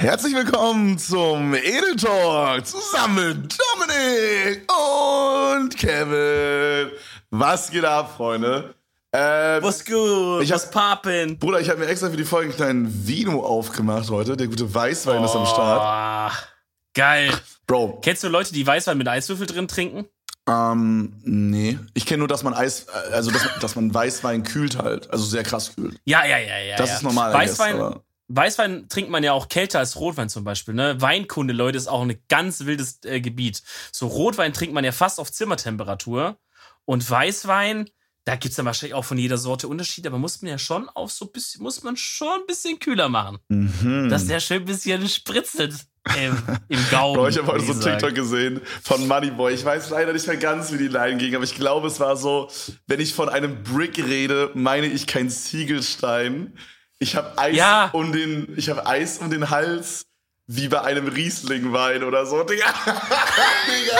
[0.00, 4.66] Herzlich willkommen zum Edel Talk zusammen mit Dominik
[5.60, 6.90] und Kevin.
[7.28, 8.74] Was geht ab, Freunde?
[9.12, 10.42] Ähm, was gut?
[10.42, 11.38] Ich was papen?
[11.38, 14.38] Bruder, ich habe mir extra für die Folge einen kleinen Vino aufgemacht heute.
[14.38, 16.48] Der gute Weißwein oh, ist am Start.
[16.94, 17.30] Geil.
[17.66, 18.00] Bro.
[18.02, 20.06] Kennst du Leute, die Weißwein mit Eiswürfel drin trinken?
[20.48, 21.78] Ähm, nee.
[21.92, 25.10] Ich kenne nur, dass man Eis, also dass, dass, man Weißwein kühlt halt.
[25.10, 26.00] Also sehr krass kühlt.
[26.06, 26.76] Ja, ja, ja, ja.
[26.78, 26.96] Das ja.
[26.96, 27.34] ist normal.
[27.34, 27.96] Weißwein, guess,
[28.32, 30.74] Weißwein trinkt man ja auch kälter als Rotwein zum Beispiel.
[30.74, 31.00] Ne?
[31.00, 33.62] Weinkunde, Leute, ist auch ein ganz wildes äh, Gebiet.
[33.90, 36.38] So Rotwein trinkt man ja fast auf Zimmertemperatur.
[36.84, 37.90] Und Weißwein,
[38.24, 40.88] da gibt es dann wahrscheinlich auch von jeder Sorte Unterschiede, aber muss man ja schon
[40.90, 43.38] auf so bisschen, muss man schon ein bisschen kühler machen.
[43.48, 44.08] Mhm.
[44.08, 45.74] Dass der schön ein bisschen spritzelt
[46.16, 46.36] im,
[46.68, 47.28] im Gaumen.
[47.28, 49.52] Ich habe heute so ein TikTok gesehen von Moneyboy.
[49.52, 52.16] Ich weiß leider nicht mehr ganz, wie die Line ging, aber ich glaube, es war
[52.16, 52.48] so,
[52.86, 56.56] wenn ich von einem Brick rede, meine ich kein Ziegelstein.
[57.02, 57.88] Ich habe Eis ja.
[57.92, 60.04] um den, ich habe Eis um den Hals,
[60.46, 62.66] wie bei einem Rieslingwein oder so, Digga.
[62.86, 63.98] Digga.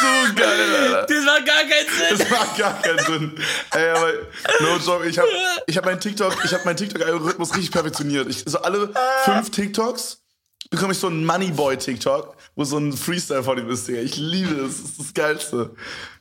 [0.00, 1.06] So geil, Alter.
[1.06, 2.18] Das macht gar keinen Sinn.
[2.18, 3.44] Das macht gar keinen Sinn.
[3.70, 4.12] Ey, aber
[4.60, 5.28] no joke, ich habe
[5.66, 8.28] ich hab meinen TikTok, ich habe meinen TikTok-Algorithmus richtig perfektioniert.
[8.28, 8.92] Ich, so alle
[9.24, 10.20] fünf TikToks
[10.68, 14.00] bekomme ich so einen Moneyboy-TikTok, wo so ein Freestyle von ihm ist, Digga.
[14.00, 14.80] Ich liebe es.
[14.80, 15.74] Das ist das Geilste.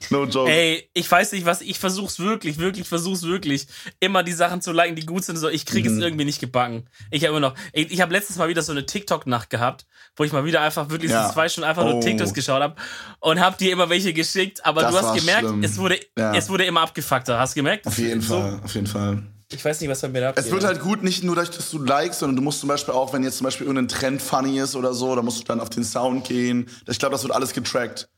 [0.09, 0.49] No joke.
[0.49, 3.67] Ey, ich weiß nicht, was, ich versuch's wirklich, wirklich, versuch's wirklich,
[3.99, 5.37] immer die Sachen zu liken, die gut sind.
[5.37, 5.97] So, ich kriege mhm.
[5.97, 6.89] es irgendwie nicht gebacken.
[7.11, 10.23] Ich habe immer noch, ich, ich habe letztes Mal wieder so eine TikTok-Nacht gehabt, wo
[10.23, 11.27] ich mal wieder einfach wirklich ja.
[11.27, 11.91] so zwei Stunden einfach oh.
[11.91, 12.75] nur TikToks geschaut habe
[13.19, 15.63] und hab dir immer welche geschickt, aber das du hast gemerkt, schlimm.
[15.63, 16.33] es wurde, ja.
[16.33, 17.39] es wurde immer abgefuckter.
[17.39, 17.85] Hast du gemerkt?
[17.85, 19.23] Auf jeden Fall, so, auf jeden Fall.
[19.52, 21.80] Ich weiß nicht, was bei mir da Es wird halt gut, nicht nur, dass du
[21.80, 24.75] likest, sondern du musst zum Beispiel auch, wenn jetzt zum Beispiel irgendein Trend funny ist
[24.75, 26.69] oder so, dann musst du dann auf den Sound gehen.
[26.88, 28.09] Ich glaube, das wird alles getrackt.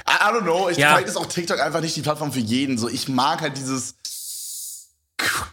[0.00, 0.68] I, I don't know.
[0.68, 0.90] Ich, ja.
[0.90, 2.76] Vielleicht ist auch TikTok einfach nicht die Plattform für jeden.
[2.76, 3.94] So, ich mag halt dieses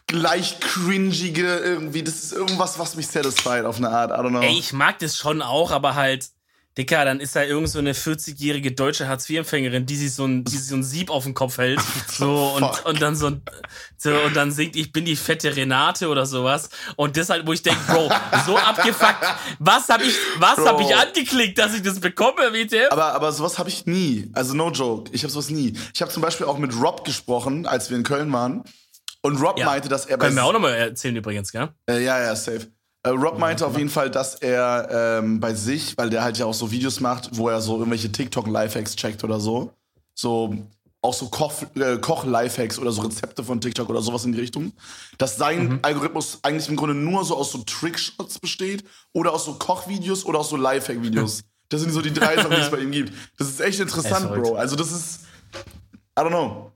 [0.08, 2.02] gleich cringige irgendwie.
[2.02, 4.12] Das ist irgendwas, was mich satisfied auf eine Art.
[4.12, 4.42] I don't know.
[4.42, 6.30] Ey, ich mag das schon auch, aber halt
[6.78, 10.56] Dicker, dann ist da irgend so eine 40-jährige deutsche Hartz-IV-Empfängerin, die sich so ein, die
[10.56, 11.82] sich so ein Sieb auf den Kopf hält.
[12.12, 13.42] So, und, und dann so, ein,
[13.98, 16.70] so, und dann singt, ich bin die fette Renate oder sowas.
[16.98, 18.12] Und deshalb, wo ich denke, Bro,
[18.46, 19.26] so abgefuckt,
[19.58, 20.66] was hab ich, was Bro.
[20.66, 22.92] hab ich angeklickt, dass ich das bekomme, WTF?
[22.92, 24.30] Aber, aber sowas habe ich nie.
[24.34, 25.10] Also no joke.
[25.14, 25.74] Ich habe sowas nie.
[25.94, 28.64] Ich habe zum Beispiel auch mit Rob gesprochen, als wir in Köln waren.
[29.22, 29.66] Und Rob ja.
[29.66, 30.26] meinte, dass er bei.
[30.26, 31.70] Können wir auch nochmal erzählen übrigens, gell?
[31.90, 32.68] Äh, ja, ja, safe.
[33.04, 36.46] Äh, Rob meinte auf jeden Fall, dass er ähm, bei sich, weil der halt ja
[36.46, 39.72] auch so Videos macht, wo er so irgendwelche TikTok-Lifehacks checkt oder so.
[40.14, 40.56] So
[41.02, 44.72] auch so Koch, äh, Koch-Lifehacks oder so Rezepte von TikTok oder sowas in die Richtung.
[45.18, 45.80] Dass sein mhm.
[45.82, 50.40] Algorithmus eigentlich im Grunde nur so aus so Trickshots besteht oder aus so Kochvideos oder
[50.40, 51.42] aus so Lifehack-Videos.
[51.70, 53.14] das sind so die drei Sachen, die es bei ihm gibt.
[53.40, 54.56] Das ist echt interessant, Bro.
[54.56, 55.22] Also das ist,
[56.18, 56.72] I don't know.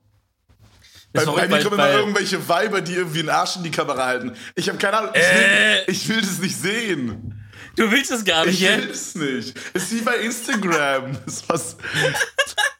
[1.16, 4.34] Bei, bei mir kommen immer irgendwelche Weiber, die irgendwie einen Arsch in die Kamera halten.
[4.56, 5.12] Ich habe keine Ahnung.
[5.14, 5.24] Ich, äh.
[5.24, 7.42] will, ich will das nicht sehen.
[7.76, 9.58] Du willst es gar nicht, Ich will es nicht.
[9.74, 11.18] Es ist wie bei Instagram.
[11.26, 11.78] Das ist was.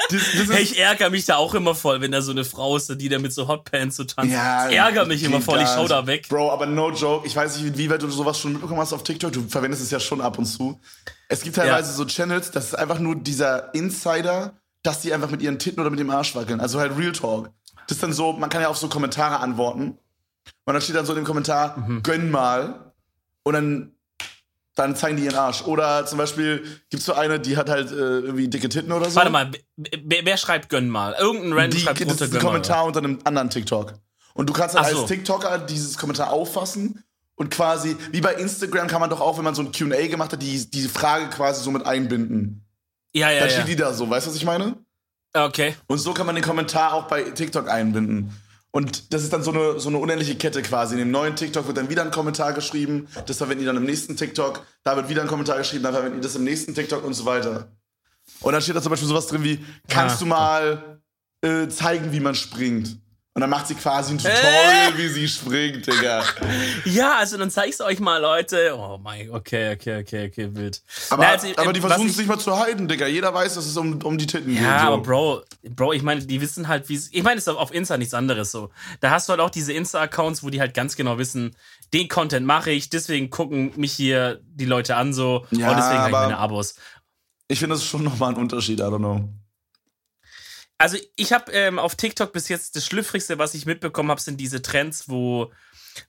[0.10, 2.78] Das, das hey, ich ärgere mich da auch immer voll, wenn da so eine Frau
[2.78, 4.32] ist, die da mit so Hotpants so tanzt.
[4.32, 6.30] Ja, ich ärgere mich immer voll, ich schau da weg.
[6.30, 7.26] Bro, aber no joke.
[7.26, 9.32] Ich weiß nicht, wie weit du sowas schon mitbekommen hast auf TikTok.
[9.32, 10.80] Du verwendest es ja schon ab und zu.
[11.28, 11.96] Es gibt teilweise ja.
[11.96, 14.54] so Channels, das ist einfach nur dieser Insider,
[14.84, 16.60] dass die einfach mit ihren Titten oder mit dem Arsch wackeln.
[16.60, 17.50] Also halt Real Talk.
[17.88, 19.98] Das ist dann so, man kann ja auf so Kommentare antworten.
[20.66, 22.04] Und dann steht dann so in dem Kommentar, mhm.
[22.04, 22.94] gönn mal.
[23.44, 23.92] Und dann,
[24.76, 25.64] dann zeigen die ihren Arsch.
[25.64, 29.10] Oder zum Beispiel gibt es so eine, die hat halt äh, irgendwie dicke Titten oder
[29.10, 29.16] so.
[29.16, 31.16] Warte mal, wer, wer schreibt gönn mal?
[31.20, 33.94] Irgendein Random die, schreibt Das ist ein Kommentar mal, unter einem anderen TikTok.
[34.34, 35.02] Und du kannst halt so.
[35.02, 37.04] als TikToker dieses Kommentar auffassen
[37.36, 40.34] und quasi, wie bei Instagram kann man doch auch, wenn man so ein Q&A gemacht
[40.34, 42.66] hat, die, diese Frage quasi so mit einbinden.
[43.14, 43.66] Ja, ja, Dann steht ja.
[43.66, 44.76] die da so, weißt du, was ich meine?
[45.36, 45.76] Okay.
[45.88, 48.32] Und so kann man den Kommentar auch bei TikTok einbinden.
[48.72, 50.94] Und das ist dann so eine, so eine unendliche Kette quasi.
[50.96, 53.08] In dem neuen TikTok wird dann wieder ein Kommentar geschrieben.
[53.26, 54.66] Das verwenden die dann im nächsten TikTok.
[54.84, 55.84] Da wird wieder ein Kommentar geschrieben.
[55.84, 57.70] Dann verwenden die das im nächsten TikTok und so weiter.
[58.42, 60.20] Und dann steht da zum Beispiel sowas drin wie: Kannst ah.
[60.20, 61.02] du mal
[61.42, 62.98] äh, zeigen, wie man springt?
[63.36, 64.98] Und dann macht sie quasi ein Tutorial, äh?
[64.98, 66.24] wie sie springt, Digga.
[66.86, 68.74] Ja, also dann zeig's euch mal, Leute.
[68.78, 70.82] Oh mein, okay, okay, okay, okay, wild.
[71.10, 73.08] Aber, Na, also, aber die versuchen es nicht mal zu halten, Digga.
[73.08, 74.64] Jeder weiß, dass es um, um die Titten ja, geht.
[74.64, 74.88] Ja, so.
[74.88, 77.98] aber Bro, Bro, ich meine, die wissen halt, wie Ich meine, es ist auf Insta
[77.98, 78.70] nichts anderes so.
[79.02, 81.58] Da hast du halt auch diese Insta-Accounts, wo die halt ganz genau wissen,
[81.94, 86.00] den Content mache ich, deswegen gucken mich hier die Leute an so ja, und deswegen
[86.00, 86.76] habe ich meine Abos.
[87.50, 89.28] Ich finde, das ist schon nochmal ein Unterschied, I don't know.
[90.78, 94.40] Also ich habe ähm, auf TikTok bis jetzt das Schlüpfrigste, was ich mitbekommen habe, sind
[94.40, 95.52] diese Trends, wo,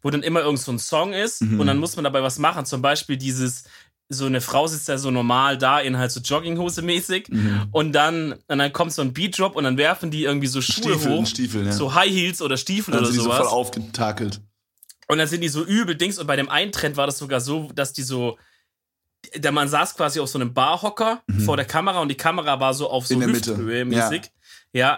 [0.03, 1.61] wo dann immer irgend so ein Song ist mhm.
[1.61, 2.67] und dann muss man dabei was machen.
[2.67, 3.65] Zum Beispiel dieses,
[4.09, 7.69] so eine Frau sitzt da so normal da in halt so Jogginghose mäßig mhm.
[7.73, 10.95] und dann und dann kommt so ein Beatdrop und dann werfen die irgendwie so Schuhe
[10.95, 11.73] Stiefel, hoch, Stiefel, ja.
[11.73, 13.39] so High Heels oder Stiefel dann oder sind sowas.
[13.39, 14.41] Die so voll aufgetakelt.
[15.09, 17.41] Und dann sind die so übel Dings und bei dem einen Trend war das sogar
[17.41, 18.39] so, dass die so
[19.35, 22.75] der man saß quasi auf so einem Barhocker vor der Kamera und die Kamera war
[22.75, 23.23] so auf so Mhm.
[23.23, 24.23] Hüfthöhe mäßig.
[24.25, 24.31] Ja.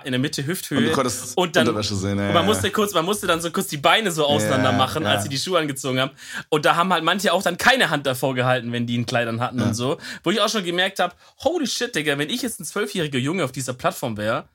[0.04, 0.78] In der Mitte Hüfthöhe.
[0.78, 2.42] Und du konntest und dann, Unterwäsche sehen, ja, und man ja.
[2.42, 5.10] musste kurz, man musste dann so kurz die Beine so auseinander Ja, machen, ja.
[5.10, 6.10] als sie die Schuhe angezogen haben.
[6.48, 9.40] Und da haben halt manche auch dann keine Hand davor gehalten, wenn die in Kleidern
[9.40, 9.98] hatten und so.
[10.24, 11.14] Wo ich auch schon gemerkt habe,
[11.44, 14.48] holy shit, Digga, wenn ich jetzt ein zwölfjähriger Junge auf dieser Plattform wäre,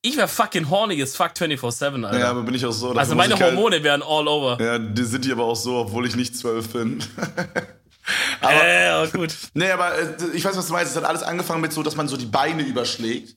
[0.00, 2.18] ich wäre fucking horny as fuck 24-7, Alter.
[2.18, 2.92] Ja, aber bin ich auch so.
[2.92, 4.62] also meine halt- Hormone wären all over.
[4.62, 7.02] Ja, die sind die aber auch so, obwohl ich nicht zwölf bin.
[8.40, 9.34] äh, aber gut.
[9.54, 10.92] Nee, aber äh, ich weiß, was du meinst.
[10.92, 13.36] Es hat alles angefangen mit so, dass man so die Beine überschlägt.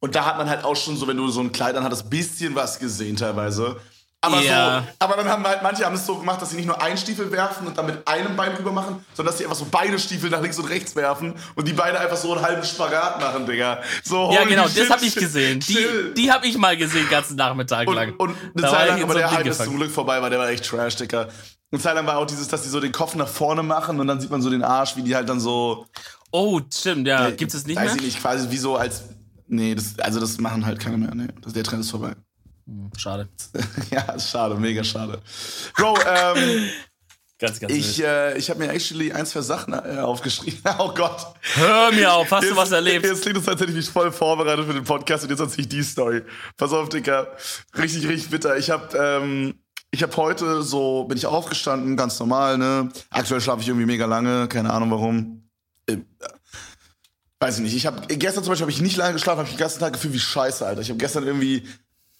[0.00, 2.54] Und da hat man halt auch schon so, wenn du so ein Kleid anhattest, bisschen
[2.54, 3.76] was gesehen teilweise.
[4.20, 4.80] Aber Ja.
[4.80, 6.96] so, aber dann haben halt manche haben es so gemacht, dass sie nicht nur einen
[6.98, 9.96] Stiefel werfen und dann mit einem Bein rüber machen, sondern dass sie einfach so beide
[9.96, 13.46] Stiefel nach links und rechts werfen und die Beine einfach so einen halben Spagat machen,
[13.46, 13.80] Digga.
[14.02, 15.60] So, Ja, genau, shit, das habe ich gesehen.
[15.60, 16.14] Die, chill.
[16.16, 18.14] die habe ich mal gesehen, den ganzen Nachmittag lang.
[18.18, 20.30] Und, eine Da war Zeit lang, aber so der Hype ist zum Glück vorbei, weil
[20.30, 21.28] der war echt trash, Digga.
[21.70, 24.06] Eine Zeit lang war auch dieses, dass die so den Kopf nach vorne machen und
[24.08, 25.86] dann sieht man so den Arsch, wie die halt dann so.
[26.32, 27.30] Oh, stimmt, ja.
[27.30, 27.96] Gibt es nicht weiß mehr?
[27.96, 29.02] ich nicht, quasi wie so als.
[29.48, 31.14] Nee, das, also das machen halt keine mehr.
[31.14, 32.14] Nee, das, der Trend ist vorbei.
[32.96, 33.28] Schade.
[33.90, 35.20] ja, schade, mega schade.
[35.76, 36.68] Bro, ähm,
[37.40, 40.58] Ganz, ganz ich, äh, ich habe mir actually ein, zwei Sachen äh, aufgeschrieben.
[40.78, 41.34] Oh Gott.
[41.54, 43.04] Hör mir auf, hast du was erlebt?
[43.04, 45.62] Jetzt klingt es, als hätte ich mich voll vorbereitet für den Podcast und jetzt erzähle
[45.62, 46.22] ich die Story.
[46.56, 47.28] Pass auf, Dicker.
[47.76, 48.56] Richtig, richtig bitter.
[48.56, 49.54] Ich habe ähm,
[49.92, 52.88] ich hab heute so, bin ich aufgestanden, ganz normal, ne?
[53.10, 55.48] Aktuell schlafe ich irgendwie mega lange, keine Ahnung warum.
[55.86, 55.98] Äh,
[57.40, 57.74] weiß ich nicht.
[57.76, 59.92] Ich habe gestern zum Beispiel habe ich nicht lange geschlafen, habe ich den ganzen Tag
[59.92, 60.80] gefühlt wie Scheiße, Alter.
[60.80, 61.66] Ich habe gestern irgendwie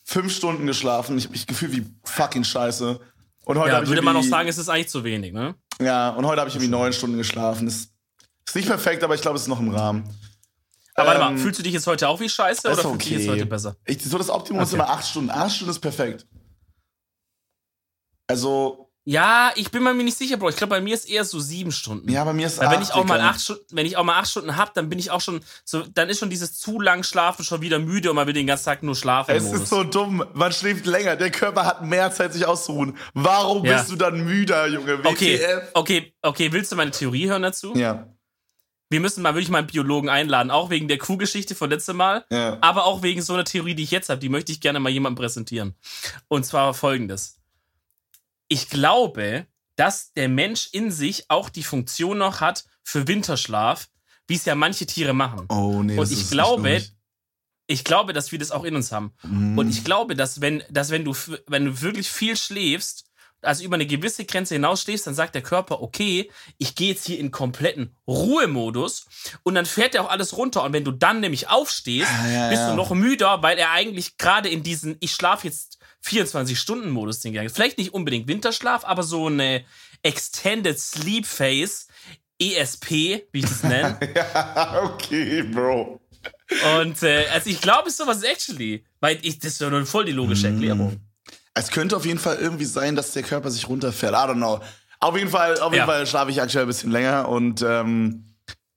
[0.04, 1.18] fünf Stunden geschlafen.
[1.18, 3.00] Ich habe mich gefühlt wie fucking Scheiße.
[3.44, 5.54] Und heute Ja, würde man auch sagen, es ist eigentlich zu wenig, ne?
[5.80, 7.66] Ja, und heute habe ich irgendwie neun Stunden geschlafen.
[7.66, 7.90] Ist,
[8.46, 10.04] ist nicht perfekt, aber ich glaube, es ist noch im Rahmen.
[10.94, 12.94] Aber warte Ähm, mal, fühlst du dich jetzt heute auch wie scheiße oder Ist fühlst
[12.94, 13.76] du dich jetzt heute besser?
[13.86, 14.82] Ich, so das Optimum ist Okay.
[14.82, 15.30] immer acht Stunden.
[15.30, 16.26] Acht Stunden ist perfekt.
[18.26, 20.50] Also, Ja, ich bin mir nicht sicher, Bro.
[20.50, 22.10] Ich glaube, bei mir ist eher so sieben Stunden.
[22.12, 24.04] ja, bei mir ist Weil wenn acht, ich auch mal acht Stunden, wenn ich auch
[24.04, 26.78] mal acht Stunden hab, dann bin ich auch schon so, dann ist schon dieses zu
[26.78, 29.34] lang Schlafen schon wieder müde und man will den ganzen Tag nur schlafen.
[29.34, 30.22] Es ist so dumm.
[30.34, 31.16] Man schläft länger.
[31.16, 32.98] Der Körper hat mehr Zeit, sich auszuruhen.
[33.14, 33.78] Warum Ja.
[33.78, 34.98] bist du dann müder, Junge?
[35.04, 35.70] okay, WTF?
[35.72, 36.52] okay, okay.
[36.52, 37.74] Willst du meine Theorie hören dazu?
[37.74, 38.08] Ja,
[38.90, 42.26] Wir müssen mal wirklich mal einen Biologen einladen, auch wegen der Kuhgeschichte von letztem Mal,
[42.30, 42.58] ja.
[42.60, 44.20] aber auch wegen so einer Theorie, die ich jetzt habe.
[44.20, 45.74] Die möchte ich gerne mal jemandem präsentieren.
[46.28, 47.37] Und zwar folgendes:
[48.48, 49.46] Ich glaube,
[49.76, 53.88] dass der Mensch in sich auch die Funktion noch hat für Winterschlaf,
[54.26, 55.46] wie es ja manche Tiere machen.
[55.48, 55.92] Oh, nee.
[55.92, 56.82] Und das ich ist glaube,
[57.66, 59.12] ich glaube, dass wir das auch in uns haben.
[59.22, 59.58] Mhm.
[59.58, 61.14] Und ich glaube, dass wenn, dass wenn du,
[61.46, 63.04] wenn du wirklich viel schläfst,
[63.40, 67.06] also über eine gewisse Grenze hinaus schläfst, dann sagt der Körper, okay, ich gehe jetzt
[67.06, 69.06] hier in kompletten Ruhemodus
[69.44, 70.64] und dann fährt er auch alles runter.
[70.64, 72.70] Und wenn du dann nämlich aufstehst, Ah, ja, bist ja.
[72.70, 75.77] du noch müder, weil er eigentlich gerade in diesen, ich schlafe jetzt
[76.08, 77.50] 24-Stunden-Modus den gegangen.
[77.50, 79.64] Vielleicht nicht unbedingt Winterschlaf, aber so eine
[80.02, 81.86] Extended Sleep Phase,
[82.40, 82.90] ESP,
[83.32, 83.98] wie ich das nenne.
[84.14, 86.00] Ja, okay, Bro.
[86.78, 88.84] Und äh, also ich glaube, es ist sowas actually.
[89.00, 90.54] Weil ich, das ist ja nur voll die logische Mhm.
[90.62, 91.00] Erklärung.
[91.54, 94.12] Es könnte auf jeden Fall irgendwie sein, dass der Körper sich runterfährt.
[94.12, 94.60] I don't know.
[95.00, 95.86] Auf jeden Fall, auf jeden Ja.
[95.86, 98.24] Fall schlafe ich aktuell ein bisschen länger und ähm,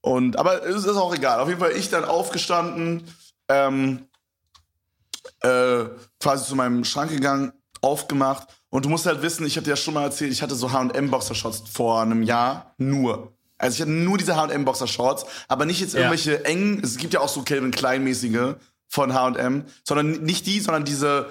[0.01, 1.39] und aber es ist auch egal.
[1.39, 3.03] Auf jeden Fall ich dann aufgestanden,
[3.49, 4.07] ähm,
[5.41, 5.85] äh,
[6.19, 7.51] quasi zu meinem Schrank gegangen,
[7.81, 10.71] aufgemacht und du musst halt wissen, ich hatte ja schon mal erzählt, ich hatte so
[10.71, 13.33] H&M Boxershorts vor einem Jahr nur.
[13.57, 16.01] Also ich hatte nur diese H&M Boxershorts, aber nicht jetzt Ja.
[16.01, 16.83] irgendwelche engen.
[16.83, 18.55] Es gibt ja auch so Calvin Klein mäßige
[18.87, 21.27] von H&M, sondern nicht die, sondern diese,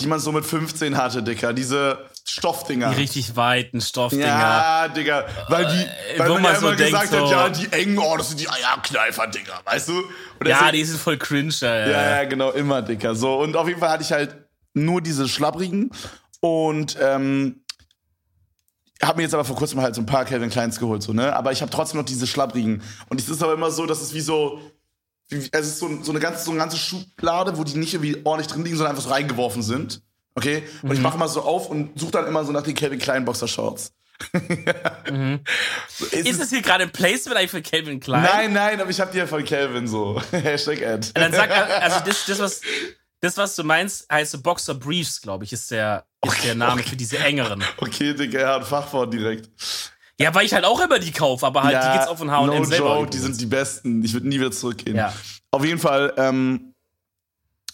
[0.00, 2.90] die man so mit 15 hatte, Dicker, diese Stoffdinger.
[2.90, 4.26] Die richtig weiten Stoffdinger.
[4.26, 7.28] Ja, Digga, weil die, Äh, weil wo man, man ja so immer denkt, gesagt hat,
[7.28, 9.98] so- ja, die engen, oh, das sind die Eierkneifer-Dinger, weißt du?
[9.98, 11.52] Und Ja, deswegen- die sind voll cringe.
[11.60, 13.14] Ja, ja, ja, genau, immer dicker.
[13.14, 14.34] So, und auf jeden Fall hatte ich halt
[14.72, 15.90] nur diese schlapprigen
[16.40, 17.60] und ähm,
[19.02, 21.34] habe mir jetzt aber vor kurzem halt so ein paar Calvin Kleins geholt, so, ne?
[21.36, 22.82] Aber ich habe trotzdem noch diese schlapprigen.
[23.10, 24.60] Und es ist aber immer so, dass es wie so,
[25.28, 28.16] wie, es ist so, so, eine ganze, so eine ganze Schublade, wo die nicht irgendwie
[28.24, 30.00] ordentlich drin liegen, sondern einfach so reingeworfen sind.
[30.34, 30.64] Okay?
[30.82, 33.24] Und ich mache mal so auf und suche dann immer so nach den Calvin Klein
[33.24, 33.92] Boxershorts.
[34.32, 38.22] so, es Ist es hier gerade ein Placement eigentlich für Calvin Klein?
[38.22, 40.20] Nein, nein, aber ich habe die ja von Calvin so.
[40.32, 41.08] Hashtag Ad.
[41.14, 42.60] Dann sag, also das, das, was,
[43.20, 46.82] das, was du meinst, heißt so Boxer Briefs, glaube ich, ist der, ist der Name
[46.82, 47.62] für diese engeren.
[47.78, 49.50] Okay, Digga, er hat Fachwort direkt.
[50.18, 52.46] Ja, weil ich halt auch immer die kaufe, aber halt, die gibt's auch von H&M
[52.46, 52.98] no selber.
[52.98, 54.04] joke, die sind die besten.
[54.04, 54.96] Ich würde nie wieder zurückgehen.
[54.96, 55.12] Ja.
[55.50, 56.73] Auf jeden Fall ähm,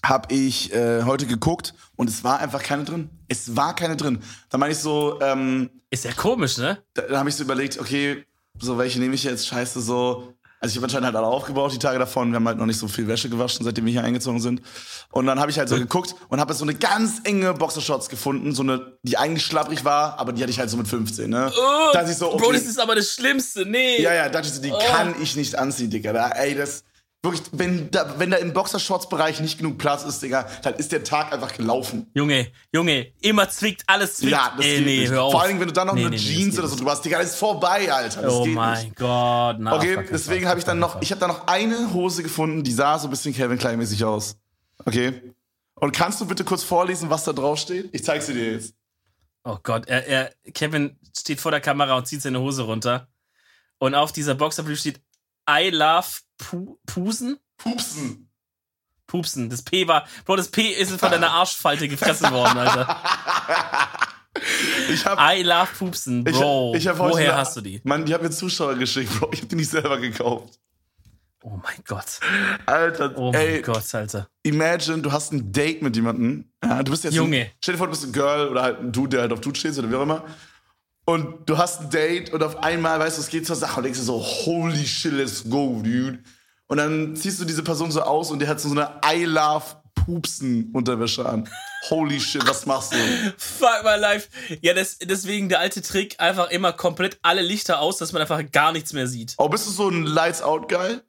[0.04, 3.10] habe ich äh, heute geguckt und es war einfach keine drin.
[3.28, 4.20] Es war keine drin.
[4.48, 6.78] Da meine ich so, ähm, Ist ja komisch, ne?
[6.94, 8.24] da, da habe ich so überlegt, okay,
[8.58, 9.46] so welche nehme ich jetzt?
[9.46, 10.34] Scheiße, so.
[10.62, 12.30] Also ich habe anscheinend halt alle aufgebraucht die Tage davon.
[12.32, 14.60] Wir haben halt noch nicht so viel Wäsche gewaschen, seitdem wir hier eingezogen sind.
[15.10, 18.54] Und dann habe ich halt so geguckt und habe so eine ganz enge Boxershorts gefunden,
[18.54, 21.50] so eine, die eigentlich schlapprig war, aber die hatte ich halt so mit 15, ne?
[21.50, 23.64] Oh, da ich so, okay, Bro, das ist aber das Schlimmste.
[23.64, 24.02] Nee.
[24.02, 26.12] ja, ja, da dachte ich so, die kann ich nicht anziehen, Digga.
[26.12, 26.84] Da, ey, das
[27.22, 31.04] wirklich, wenn da, wenn da im Boxershorts-Bereich nicht genug Platz ist, Digga, dann ist der
[31.04, 32.06] Tag einfach gelaufen.
[32.14, 34.32] Junge, Junge, immer zwickt, alles zwickt.
[34.32, 35.10] Ja, das Ey, geht nee, nicht.
[35.10, 35.32] hör auf.
[35.32, 37.18] Vor allem, wenn du dann noch Nee, eine nee, Jeans oder so drüber hast, Digga,
[37.18, 38.22] das ist vorbei, Alter.
[38.22, 38.92] Das Oh mein.
[38.94, 39.56] Gott.
[39.58, 42.72] Na, Okay, deswegen habe ich dann noch, ich habe da noch eine Hose gefunden, die
[42.72, 44.36] sah so ein bisschen Calvin Klein mäßig aus.
[44.84, 45.20] Okay.
[45.74, 47.88] Und kannst du bitte kurz vorlesen, was da drauf steht?
[47.92, 48.74] Ich zeig sie dir jetzt.
[49.44, 53.08] Oh Gott, er, er, Kevin steht vor der Kamera und zieht seine Hose runter.
[53.78, 55.00] Und auf dieser Boxerbrief steht
[55.48, 56.06] I love
[56.38, 57.38] Pu Pusen?
[57.56, 58.28] Pupsen.
[59.06, 59.50] Pupsen.
[59.50, 62.96] Das P war, Bro, das P ist von deiner Arschfalte gefressen worden, Alter.
[64.92, 66.74] Ich habe I love Pupsen, ich, Bro.
[66.76, 67.80] ich hab heute Woher eine- hast du die?
[67.84, 69.30] Mann, die hat mir Zuschauer geschickt, Bro.
[69.32, 70.58] Ich habe die nicht selber gekauft.
[71.42, 72.20] Oh mein Gott.
[72.66, 74.28] Alter, Oh ey, mein Gott, Alter.
[74.42, 76.50] imagine, du hast ein Date mit jemandem.
[76.62, 77.44] Ja, du bist jetzt Junge.
[77.46, 79.40] Ein, stell dir vor, du bist ein Girl oder halt ein Dude, der halt auf
[79.40, 80.22] Dude steht oder wie auch immer.
[81.06, 83.84] Und du hast ein Date und auf einmal, weißt du, es geht zur Sache und
[83.84, 86.22] denkst dir so, holy shit, let's go, dude.
[86.68, 89.64] Und dann ziehst du diese Person so aus und der hat so eine I love
[89.94, 91.48] Pupsen Unterwäsche an.
[91.88, 92.96] Holy shit, was machst du?
[93.36, 94.28] Fuck my life.
[94.60, 98.42] Ja, das, deswegen der alte Trick, einfach immer komplett alle Lichter aus, dass man einfach
[98.50, 99.34] gar nichts mehr sieht.
[99.38, 101.00] Oh, bist du so ein Lights Out Guy?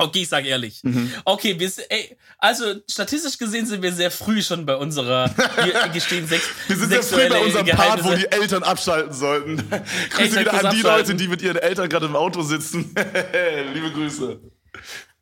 [0.00, 0.80] Okay, ich sag ehrlich.
[0.84, 1.12] Mhm.
[1.24, 6.28] Okay, wir, ey, also statistisch gesehen sind wir sehr früh schon bei unserer, wir gestehen
[6.28, 9.56] sex, Wir sind sehr früh bei unserem Part, wo die Eltern abschalten sollten.
[10.10, 10.82] Grüße wieder an die abschalten.
[10.82, 12.94] Leute, die mit ihren Eltern gerade im Auto sitzen.
[13.74, 14.40] Liebe Grüße.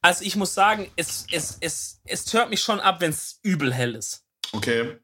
[0.02, 3.73] Also ich muss sagen, es, es, es, es tört mich schon ab, wenn es übel
[3.73, 4.25] hell ist.
[4.52, 4.99] Okay.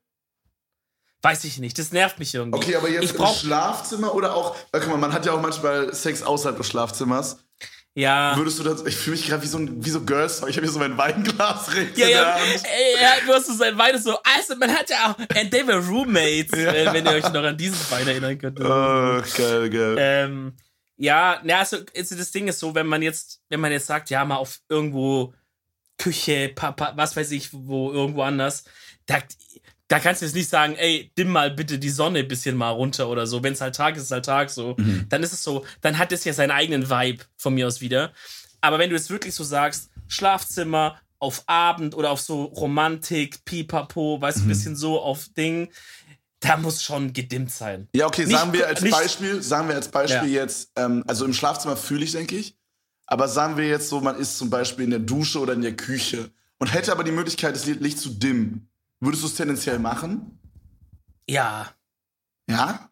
[1.22, 2.58] Weiß ich nicht, das nervt mich irgendwie.
[2.58, 5.40] Okay, aber jetzt ich im Schlafzimmer oder auch, weil, guck mal, man hat ja auch
[5.40, 7.38] manchmal Sex außerhalb des Schlafzimmers.
[7.94, 8.36] Ja.
[8.36, 10.62] Würdest du das, ich fühle mich gerade wie so ein, wie so Girls, ich habe
[10.62, 12.64] hier so mein Weinglas rechts Ja, in der ja, Hand.
[12.64, 15.66] ey, ja, du hast so sein Bein so, also man hat ja auch, and they
[15.66, 18.60] were roommates, äh, wenn ihr euch noch an dieses Bein erinnern könnt.
[18.60, 19.96] Oh, geil, geil.
[19.98, 20.56] Ähm,
[20.96, 24.10] ja, na, also, also das Ding ist so, wenn man jetzt, wenn man jetzt sagt,
[24.10, 25.34] ja, mal auf irgendwo
[25.98, 28.64] Küche, Papa, was weiß ich, wo irgendwo anders,
[29.06, 29.18] da,
[29.92, 32.70] da kannst du jetzt nicht sagen, ey, dimm mal bitte die Sonne ein bisschen mal
[32.70, 33.42] runter oder so.
[33.42, 34.74] Wenn es halt Tag ist, ist halt Tag so.
[35.10, 38.10] Dann ist es so, dann hat es ja seinen eigenen Vibe von mir aus wieder.
[38.62, 44.18] Aber wenn du jetzt wirklich so sagst, Schlafzimmer auf Abend oder auf so Romantik, Pipapo,
[44.18, 45.68] weißt du, ein bisschen so auf Ding,
[46.40, 47.86] da muss schon gedimmt sein.
[47.94, 50.40] Ja, okay, Nicht- sagen wir als nicht- Beispiel, sagen wir als Beispiel Ja.
[50.42, 52.56] jetzt, ähm, also im Schlafzimmer fühle ich, denke ich.
[53.06, 55.76] Aber sagen wir jetzt so, man ist zum Beispiel in der Dusche oder in der
[55.76, 58.68] Küche und hätte aber die Möglichkeit, das Licht zu dimmen.
[59.02, 60.38] Würdest du es tendenziell machen?
[61.28, 61.72] Ja,
[62.48, 62.88] Ja?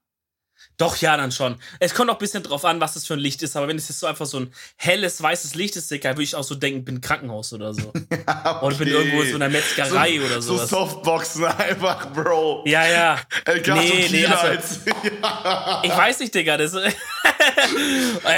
[0.76, 1.56] Doch, ja, dann schon.
[1.78, 3.76] Es kommt auch ein bisschen drauf an, was das für ein Licht ist, aber wenn
[3.76, 6.54] es jetzt so einfach so ein helles, weißes Licht ist, Digga, würde ich auch so
[6.54, 7.92] denken, bin Krankenhaus oder so.
[8.62, 10.70] Oder bin irgendwo in so einer Metzgerei so, oder So sowas.
[10.70, 12.64] Softboxen einfach, Bro.
[12.66, 13.20] ja, ja.
[13.44, 14.80] El Gato Nee, nee, also- als-
[15.22, 15.82] ja.
[15.84, 16.56] Ich weiß nicht, Digga.
[16.56, 16.92] Das, Ey,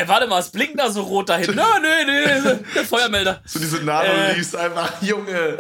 [0.06, 1.54] warte mal, es blinkt da so rot dahin.
[1.54, 2.58] Nö, nö, nö.
[2.74, 3.40] Der Feuermelder.
[3.46, 3.84] So diese Äh.
[3.84, 5.56] Nano-Leaves einfach, Junge.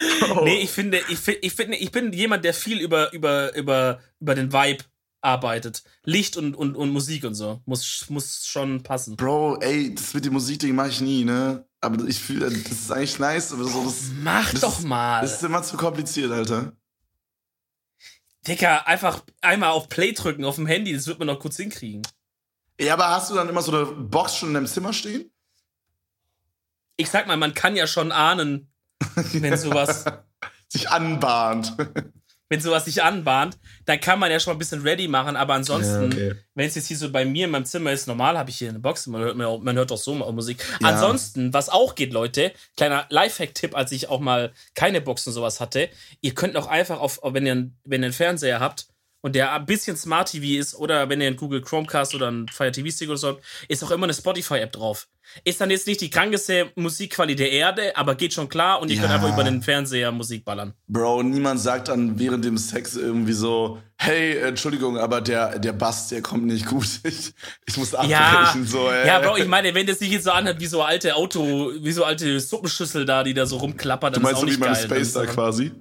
[0.30, 0.42] Oh.
[0.44, 4.34] Nee, ich finde, ich, ich finde, ich bin jemand, der viel über, über, über, über
[4.34, 4.84] den Vibe
[5.20, 5.82] arbeitet.
[6.04, 7.62] Licht und, und, und Musik und so.
[7.66, 9.16] Muss, muss schon passen.
[9.16, 11.66] Bro, ey, das mit dem Musikding mache ich nie, ne?
[11.80, 15.22] Aber ich fühle, das ist eigentlich nice, aber so, das, Mach das doch mal.
[15.22, 16.72] das ist immer zu kompliziert, Alter.
[18.46, 22.02] Digga, einfach einmal auf Play drücken auf dem Handy, das wird man noch kurz hinkriegen.
[22.80, 25.30] Ja, aber hast du dann immer so eine Box schon in deinem Zimmer stehen?
[26.96, 28.72] Ich sag mal, man kann ja schon ahnen,
[29.32, 30.04] wenn sowas,
[30.68, 31.74] Sich anbahnt.
[32.50, 35.54] wenn sowas sich anbahnt, dann kann man ja schon mal ein bisschen ready machen, aber
[35.54, 36.34] ansonsten, Ja, okay.
[36.54, 38.70] wenn es jetzt hier so bei mir in meinem Zimmer ist, normal habe ich hier
[38.70, 40.64] eine Box, man hört, man hört auch so mal Musik.
[40.80, 40.88] Ja.
[40.88, 45.60] Ansonsten, was auch geht, Leute, kleiner Lifehack-Tipp, als ich auch mal keine Box und sowas
[45.60, 45.88] hatte,
[46.20, 48.88] ihr könnt auch einfach auf, wenn ihr, wenn ihr einen Fernseher habt,
[49.20, 52.48] und der ein bisschen Smart TV ist, oder wenn ihr einen Google Chromecast oder einen
[52.48, 55.08] Fire TV Stick oder so habt, ist auch immer eine Spotify-App drauf.
[55.44, 58.96] Ist dann jetzt nicht die krankeste Musikqualität der Erde, aber geht schon klar und ihr
[58.96, 59.16] könnt Ja.
[59.16, 60.72] einfach über den Fernseher Musik ballern.
[60.86, 66.08] Bro, niemand sagt dann während dem Sex irgendwie so, hey, Entschuldigung, aber der, der Bass,
[66.08, 66.86] der kommt nicht gut.
[67.04, 67.32] Ich,
[67.66, 68.12] ich muss abbrechen.
[68.12, 71.14] Ja, so, ja, Bro, ich meine, wenn das sich jetzt so anhört wie so alte
[71.16, 74.46] Auto, wie so alte Suppenschüssel da, die da so rumklappern, Du dann meinst ist so
[74.46, 75.02] auch wie nicht meine.
[75.02, 75.72] Space da quasi?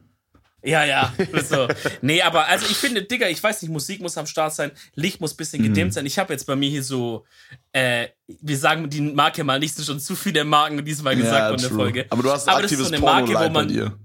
[0.64, 1.14] Ja, ja.
[1.34, 1.68] ist So.
[2.02, 5.22] Nee, aber also ich finde, Digga, ich weiß nicht, Musik muss am Start sein, Licht
[5.22, 5.68] muss ein bisschen Mhm.
[5.68, 6.06] gedimmt sein.
[6.06, 7.26] Ich habe jetzt bei mir hier so,
[7.72, 11.58] äh, wir sagen die Marke mal nicht, sind schon zu viele Marken diesmal gesagt in
[11.62, 11.78] der true.
[11.78, 12.06] Folge.
[12.10, 14.00] Aber du hast Aber das ist aktives so eine Marke, wo Porno-Light bei man- dir.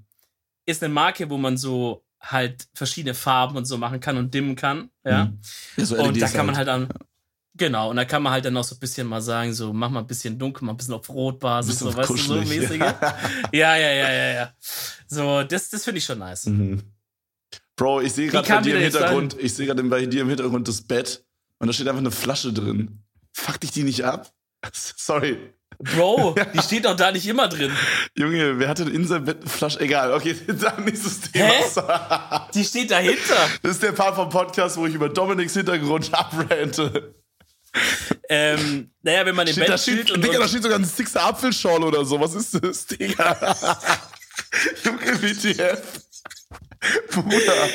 [0.66, 4.54] Ist eine Marke, wo man so halt verschiedene Farben und so machen kann und dimmen
[4.54, 4.90] kann.
[5.04, 5.32] Ja.
[5.76, 6.88] Ja, so Und da LEDs kann man halt an.
[7.54, 9.90] Genau, und da kann man halt dann noch so ein bisschen mal sagen, so mach
[9.90, 12.80] mal ein bisschen dunkel, mal ein bisschen auf Rotbasis, Bisschen so weißt du, so mäßige.
[13.52, 14.52] Ja, ja, ja, ja, ja.
[15.06, 16.46] So, das, das finde ich schon nice.
[16.46, 16.82] Mhm.
[17.76, 20.66] Bro, ich sehe gerade bei dir im Hintergrund, ich sehe gerade bei dir im Hintergrund
[20.66, 21.24] das Bett
[21.58, 23.02] und da steht einfach eine Flasche drin.
[23.34, 24.32] Fuck dich die nicht ab?
[24.72, 25.36] Sorry.
[25.78, 27.72] Bro, die steht doch da nicht immer drin.
[28.16, 29.80] Junge, wer hatte in seinem Bett eine Flasche?
[29.80, 31.48] Egal, okay, dann nächstes Thema.
[31.48, 32.50] Hä?
[32.54, 33.48] Die steht dahinter.
[33.62, 37.14] Das ist der Part vom Podcast, wo ich über Dominiks Hintergrund abrante.
[38.28, 40.84] Ähm, naja, wenn man den Steht, da, Bett steht, und, Digga, da steht sogar ein
[40.84, 42.20] Sixer Apfelschorle oder so.
[42.20, 43.36] Was ist das, Digga?
[44.84, 45.82] Junge, WTF.
[47.10, 47.68] Bruder.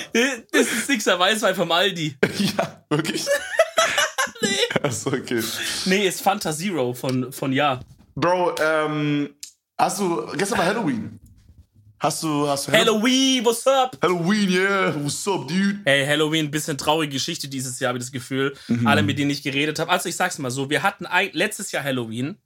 [0.51, 2.17] das ist Sixer Weißwein vom Aldi.
[2.37, 3.25] Ja, wirklich?
[4.41, 4.47] nee.
[4.83, 5.43] Achso, okay.
[5.85, 7.79] Nee, ist Fanta Zero von, von Ja.
[8.15, 9.35] Bro, ähm,
[9.77, 11.19] hast du, gestern war Halloween.
[11.99, 13.97] Hast du, hast du Halloween, what's up?
[14.03, 15.79] Halloween, yeah, what's up, dude?
[15.83, 18.55] Hey, Halloween, bisschen traurige Geschichte dieses Jahr, habe ich das Gefühl.
[18.85, 19.89] Alle, mit denen ich geredet habe.
[19.91, 22.37] Also ich sag's mal so, wir hatten ein, letztes Jahr Halloween,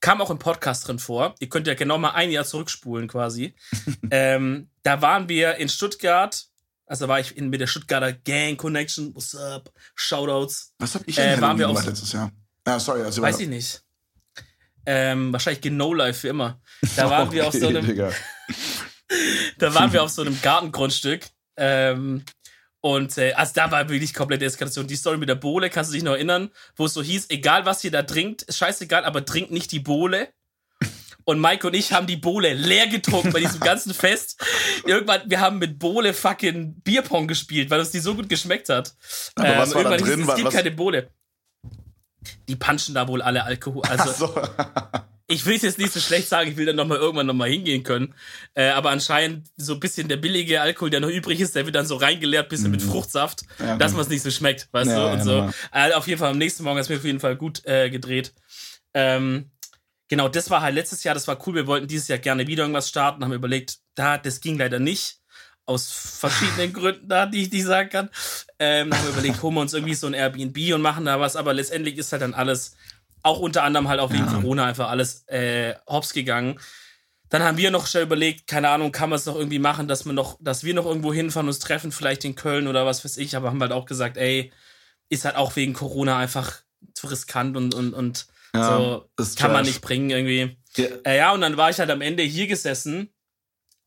[0.00, 1.34] kam auch im Podcast drin vor.
[1.40, 3.56] Ihr könnt ja genau mal ein Jahr zurückspulen quasi.
[4.12, 6.46] ähm, da waren wir in Stuttgart,
[6.86, 10.72] also da war ich in, mit der Stuttgarter Gang Connection, what's up, Shoutouts.
[10.78, 12.30] Was hab ich Äh, denn waren Halloween wir gemacht auf- letztes Jahr?
[12.64, 13.82] Ja, sorry, also Weiß ich nicht.
[14.86, 16.60] Ähm, wahrscheinlich genau live für immer.
[16.94, 18.12] Da waren wir auf so einem, Digga.
[19.58, 21.26] Da waren wir auf so einem Gartengrundstück.
[21.56, 22.24] Ähm,
[22.80, 24.86] und äh, also da war wirklich komplette Eskalation.
[24.86, 27.66] Die Story mit der Bohle, kannst du dich noch erinnern, wo es so hieß, egal
[27.66, 30.28] was ihr da trinkt, ist scheißegal, aber trinkt nicht die Bohle.
[31.24, 34.42] Und Mike und ich haben die Bohle leer getrunken bei diesem ganzen Fest.
[34.86, 38.94] Irgendwann, wir haben mit Bohle fucking Bierpong gespielt, weil uns die so gut geschmeckt hat.
[39.38, 40.20] Ähm, Aber was war da irgendwann hieß drin?
[40.22, 41.10] Es, Wa- es gibt was- keine Bohle.
[42.48, 43.82] Die punchen da wohl alle Alkohol.
[43.84, 44.42] Also, So.
[45.30, 47.34] ich will es jetzt nicht so schlecht sagen, ich will dann noch mal irgendwann noch
[47.34, 48.14] mal hingehen können.
[48.54, 51.76] Äh, aber anscheinend so ein bisschen der billige Alkohol, der noch übrig ist, der wird
[51.76, 53.66] dann so reingeleert, bisschen mit Fruchtsaft, Mhm.
[53.66, 55.06] Ja, dass man es nicht so schmeckt, weißt Ja, du?
[55.06, 55.30] ja, Und so.
[55.36, 55.54] normal.
[55.72, 58.32] Äh, auf jeden Fall am nächsten Morgen ist mir auf jeden Fall gut äh, gedreht.
[58.94, 59.50] Ähm,
[60.08, 61.54] genau, das war halt letztes Jahr, das war cool.
[61.54, 65.16] Wir wollten dieses Jahr gerne wieder irgendwas starten, haben überlegt, da, das ging leider nicht.
[65.66, 68.08] Aus verschiedenen Gründen, da, die ich nicht sagen kann.
[68.58, 71.36] Ähm, haben wir überlegt, holen wir uns irgendwie so ein Airbnb und machen da was,
[71.36, 72.74] aber letztendlich ist halt dann alles,
[73.22, 74.32] auch unter anderem halt auch wegen Ja.
[74.32, 76.58] Corona einfach alles äh, hops gegangen.
[77.30, 80.04] Dann haben wir noch schnell überlegt, keine Ahnung, kann man es noch irgendwie machen, dass
[80.06, 83.18] man noch, dass wir noch irgendwo hinfahren, uns treffen, vielleicht in Köln oder was weiß
[83.18, 84.50] ich, aber haben halt auch gesagt, ey,
[85.10, 86.62] ist halt auch wegen Corona einfach
[86.94, 89.74] zu riskant und, und, und Ja, so kann man trash.
[89.74, 90.56] nicht bringen irgendwie.
[90.76, 90.86] Ja.
[91.04, 93.10] Äh, ja, und dann war ich halt am Ende hier gesessen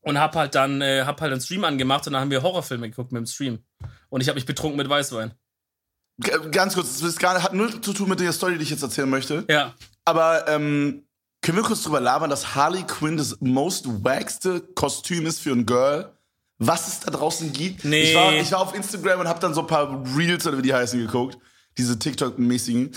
[0.02, 2.88] und hab halt dann, äh, hab halt einen Stream angemacht und dann haben wir Horrorfilme
[2.90, 3.64] geguckt mit dem Stream.
[4.08, 5.32] Und ich habe mich betrunken mit Weißwein.
[6.50, 9.44] Ganz kurz, das hat null zu tun mit der Story, die ich jetzt erzählen möchte.
[9.48, 9.74] Ja.
[10.04, 11.04] Aber ähm,
[11.40, 15.66] können wir kurz drüber labern, dass Harley Quinn das most wackste Kostüm ist für ein
[15.66, 16.12] Girl?
[16.58, 17.84] Was es da draußen gibt?
[17.84, 18.02] Nee.
[18.10, 20.62] Ich war, ich war auf Instagram und habe dann so ein paar Reels oder wie
[20.62, 21.36] die heißen geguckt.
[21.76, 22.92] Diese TikTok-mäßigen.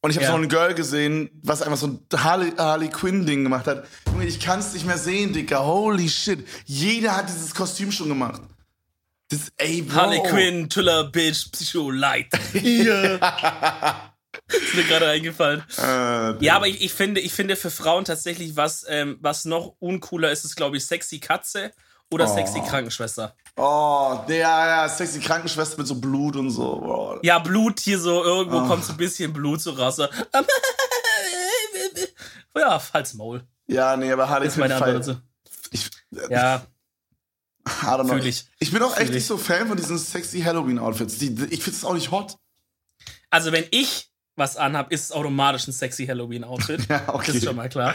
[0.00, 0.30] Und ich habe Ja.
[0.32, 3.84] so ein Girl gesehen, was einfach so ein Harley, Harley Quinn-Ding gemacht hat.
[4.06, 5.64] Junge, ich kann es nicht mehr sehen, Dicker.
[5.64, 6.46] Holy shit.
[6.64, 8.42] Jeder hat dieses Kostüm schon gemacht.
[9.30, 9.94] Das, ey, Bro.
[9.94, 12.28] Harley Quinn, Thriller, Bitch, Psycho, Light.
[12.54, 14.12] Ja.
[14.48, 15.62] ist mir gerade eingefallen.
[15.78, 19.74] Äh, Ja, aber ich, ich, finde, ich finde für Frauen tatsächlich, was, ähm, was noch
[19.80, 21.72] uncooler ist, ist, glaube ich, sexy Katze
[22.10, 22.34] oder Oh.
[22.34, 23.34] sexy Krankenschwester.
[23.56, 26.76] Oh, der, ja, sexy Krankenschwester mit so Blut und so.
[26.80, 27.18] Boah.
[27.22, 28.66] Ja, Blut hier so, irgendwo Oh.
[28.68, 29.96] kommt so ein bisschen Blut so raus.
[29.96, 30.06] So.
[32.56, 33.42] Ja, falls Maul.
[33.66, 35.20] Ja, nee, aber Harley Ist meine Quinn Antwort dazu.
[35.70, 35.90] Ich,
[36.30, 36.66] Ja,
[37.82, 38.14] I don't know.
[38.14, 38.44] Fühl ich.
[38.58, 39.26] ich bin auch echt Fühl nicht ich.
[39.26, 41.18] so Fan von diesen sexy Halloween-Outfits.
[41.18, 42.36] Die, die- ich finde es auch nicht hot.
[43.30, 46.86] also wenn ich was anhab, ist es automatisch ein sexy Halloween-Outfit.
[46.88, 47.26] Ja, okay.
[47.26, 47.94] Das ist schon mal klar.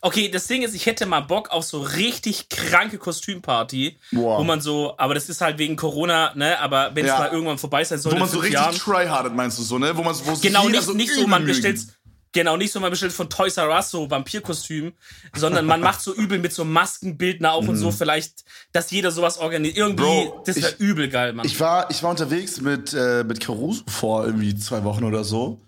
[0.00, 4.38] Okay, das Ding ist, ich hätte mal Bock auf so richtig kranke Kostümparty, Boah.
[4.38, 7.18] wo man so, aber das ist halt wegen Corona, ne, aber wenn es Ja.
[7.18, 9.96] mal irgendwann vorbei sein soll, Wo man so richtig Jahren, tryhardet, meinst du so, ne?
[9.96, 11.80] Wo man wo Genau, nicht, nicht so, man bestellt
[12.32, 14.94] Genau, nicht so, man bestellt von Toys R Us so Vampirkostüm,
[15.34, 19.36] sondern man macht so übel mit so Maskenbildner auch und so vielleicht, dass jeder sowas
[19.38, 19.76] organisiert.
[19.76, 20.28] Irgendwie, Mhm.
[20.30, 21.44] Bro, das wäre übel geil, Mann.
[21.44, 25.60] Ich war, ich war unterwegs mit, äh, mit Caruso vor irgendwie zwei Wochen oder so.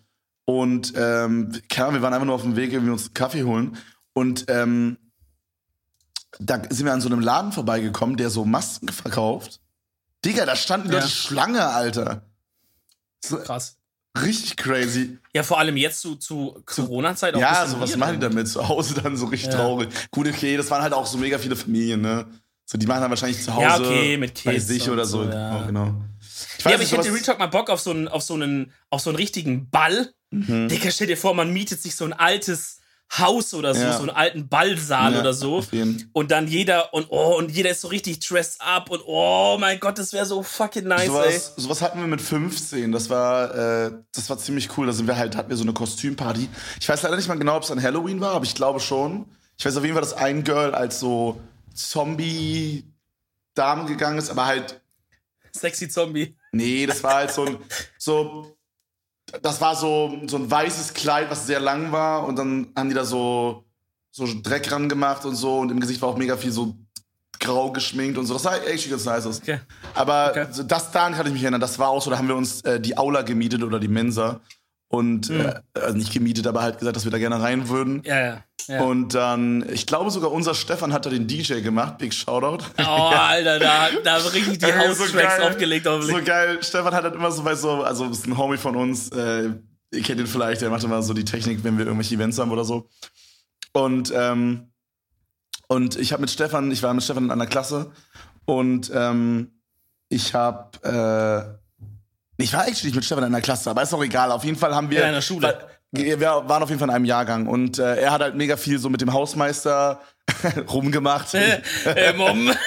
[0.47, 3.77] Und ähm, wir waren einfach nur auf dem Weg, irgendwie uns einen Kaffee holen.
[4.15, 4.99] Und ähm,
[6.39, 9.61] da sind wir an so einem Laden vorbeigekommen, der so Masken verkauft.
[10.25, 10.99] Digga, da standen Ja.
[10.99, 12.23] Leute Schlange, Alter.
[13.25, 13.77] So, Krass.
[14.23, 15.19] Richtig crazy.
[15.35, 18.49] Ja, vor allem jetzt zu, zu Corona-Zeit auch Ja, so was machen die damit?
[18.49, 19.59] Zu Hause dann so richtig Ja.
[19.59, 19.89] traurig.
[20.11, 22.27] Gut, okay, das waren halt auch so mega viele Familien, ne?
[22.67, 25.05] So, die machen dann wahrscheinlich zu Hause Ja, okay, mit bei Kids sich und oder
[25.05, 25.25] so.
[25.25, 25.61] so, ja.
[25.63, 25.95] Oh, genau.
[26.59, 28.73] Ich Ja, aber ich hätte Real Talk mal Bock auf so einen, auf so einen,
[28.91, 30.13] auf so einen richtigen Ball.
[30.31, 30.69] Mhm.
[30.69, 32.79] Digga, stell dir vor, man mietet sich so ein altes
[33.19, 33.93] Haus oder so, Ja.
[33.93, 35.63] so einen alten Ballsaal Ja, oder so.
[36.13, 39.79] Und dann jeder und oh, und jeder ist so richtig dressed up und oh mein
[39.81, 41.07] Gott, das wäre so fucking nice, ey.
[41.09, 42.91] Sowas, sowas hatten wir mit 15.
[42.93, 43.55] Das war,
[43.87, 44.87] äh, das war ziemlich cool.
[44.87, 46.49] Da sind wir halt, hatten wir so eine Kostümparty.
[46.81, 49.27] Ich weiß leider nicht mal genau, ob es an Halloween war, aber ich glaube schon.
[49.59, 51.41] Ich weiß auf jeden Fall, dass ein Girl als so
[51.75, 54.81] Zombie-Dame gegangen ist, aber halt,
[55.57, 56.37] Sexy Zombie.
[56.53, 57.59] nee, das war halt so ein,
[57.99, 58.57] so,
[59.43, 62.95] das war so, so ein weißes Kleid, was sehr lang war und dann haben die
[62.95, 63.65] da so,
[64.11, 66.75] so Dreck ran gemacht und so und im Gesicht war auch mega viel so
[67.41, 68.35] grau geschminkt und so.
[68.35, 69.41] Das sah echt ganz nice aus.
[69.43, 69.61] Okay.
[69.95, 70.47] Aber Okay.
[70.67, 71.61] das daran kann ich mich erinnern.
[71.61, 74.41] Das war auch so, da haben wir uns äh, die Aula gemietet oder die Mensa.
[74.89, 75.41] Und Mhm.
[75.41, 78.03] äh, also nicht gemietet, aber halt gesagt, dass wir da gerne rein würden.
[78.05, 78.45] Ja, ja.
[78.69, 78.83] ja.
[78.83, 81.99] Und dann, ich glaube sogar unser Stefan hat da den DJ gemacht.
[81.99, 82.65] Big Shoutout.
[82.79, 85.43] Oh, Alter, da, da haben richtig die House-Tracks geil.
[85.51, 85.85] aufgelegt.
[85.87, 86.59] So geil.
[86.63, 89.51] Stefan hat halt immer so bei so, also ist ein Homie von uns, äh,
[89.93, 92.51] ihr kennt ihn vielleicht, der macht immer so die Technik, wenn wir irgendwelche Events haben
[92.53, 92.89] oder so.
[93.73, 94.71] Und, ähm,
[95.67, 97.91] und ich habe mit Stefan, ich war mit Stefan in einer Klasse
[98.45, 99.51] und ähm,
[100.09, 101.64] ich habe, äh,
[102.37, 104.33] ich war actually nicht mit Stefan in einer Klasse, aber ist auch egal.
[104.33, 105.01] Auf jeden Fall haben wir.
[105.01, 105.59] In einer Schule.
[105.93, 108.81] Wir waren auf jeden Fall in einem Jahrgang und äh, er hat halt mega viel
[108.81, 110.01] so mit dem Hausmeister
[110.73, 111.33] rumgemacht.
[111.35, 112.51] äh, Mom.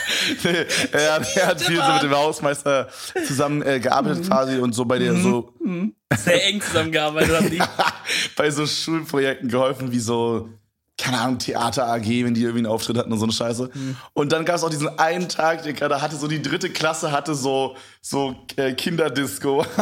[0.94, 2.88] Er, hat, er hat viel so mit dem Hausmeister
[3.26, 5.54] zusammen äh, gearbeitet quasi und so bei der so
[6.16, 7.62] Sehr eng zusammengearbeitet haben die.
[8.36, 10.50] bei so Schulprojekten geholfen, wie so,
[10.98, 13.70] keine Ahnung, Theater AG, wenn die irgendwie einen Auftritt hatten und so eine Scheiße.
[14.14, 17.12] Und dann gab es auch diesen einen Tag, Digga, da hatte so die dritte Klasse
[17.12, 19.66] hatte so, so äh, Kinderdisco.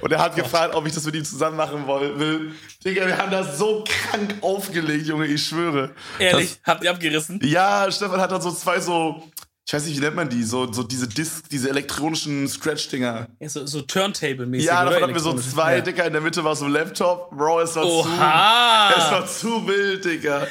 [0.00, 2.54] Und er hat gefragt, ob ich das mit ihm zusammen machen will.
[2.82, 5.90] Digga, wir haben das so krank aufgelegt, Junge, ich schwöre.
[6.18, 7.38] Ehrlich, habt ihr abgerissen?
[7.38, 9.22] Das, ja, Stefan hat dann so zwei so,
[9.70, 13.28] ich weiß nicht, wie nennt man die, so, so diese Disc, diese elektronischen Scratch-Dinger.
[13.38, 14.66] Ja, so, so Turntable-mäßig.
[14.66, 15.80] Ja, davon hatten wir so zwei, Ja.
[15.80, 17.30] Digga, in der Mitte war so ein Laptop.
[17.30, 17.88] Bro, es war zu.
[18.00, 19.10] Es Oha!
[19.12, 20.44] war zu wild, Digga.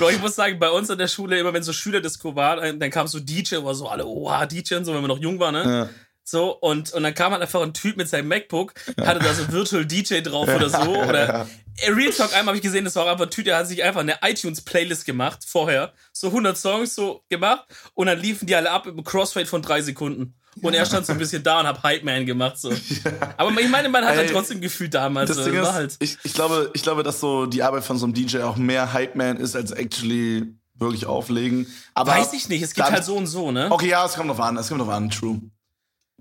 [0.00, 2.80] Bro, ich muss sagen, bei uns an der Schule, immer wenn so Schülerdisco war, dann
[2.80, 5.38] dann kam so DJ, war so alle, oha, DJ und so, wenn wir noch jung
[5.38, 5.62] waren, ne?
[5.64, 5.88] Ja.
[6.30, 9.50] So, und, und dann kam halt einfach ein Typ mit seinem MacBook, hatte da so
[9.50, 10.96] Virtual DJ drauf oder so.
[10.96, 11.48] Oder
[11.80, 13.68] Äh, Real Talk, einmal habe ich gesehen, das war auch einfach ein Typ, der hat
[13.68, 15.92] sich einfach eine iTunes-Playlist gemacht, vorher.
[16.12, 17.64] So 100 Songs so gemacht.
[17.94, 20.34] Und dann liefen die alle ab im Crossfade von drei Sekunden.
[20.60, 22.72] Und er stand so ein bisschen da und hat Hype Man gemacht, so.
[23.36, 25.28] Aber ich meine, man hat Ey, halt trotzdem gefühlt damals.
[25.28, 25.96] Das so, Ding ist, halt.
[26.00, 28.92] ich, ich, glaube, ich glaube, dass so die Arbeit von so einem DJ auch mehr
[28.92, 31.66] Hype-Man ist, als actually wirklich auflegen.
[31.94, 33.68] Aber Weiß ich nicht, es gibt halt so und so, ne?
[33.70, 35.40] Okay, ja, es kommt drauf an, es kommt drauf an, true.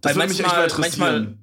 [0.01, 0.99] Das Weil würde mich echt mal manchmal- interessieren.
[1.15, 1.37] manchmal-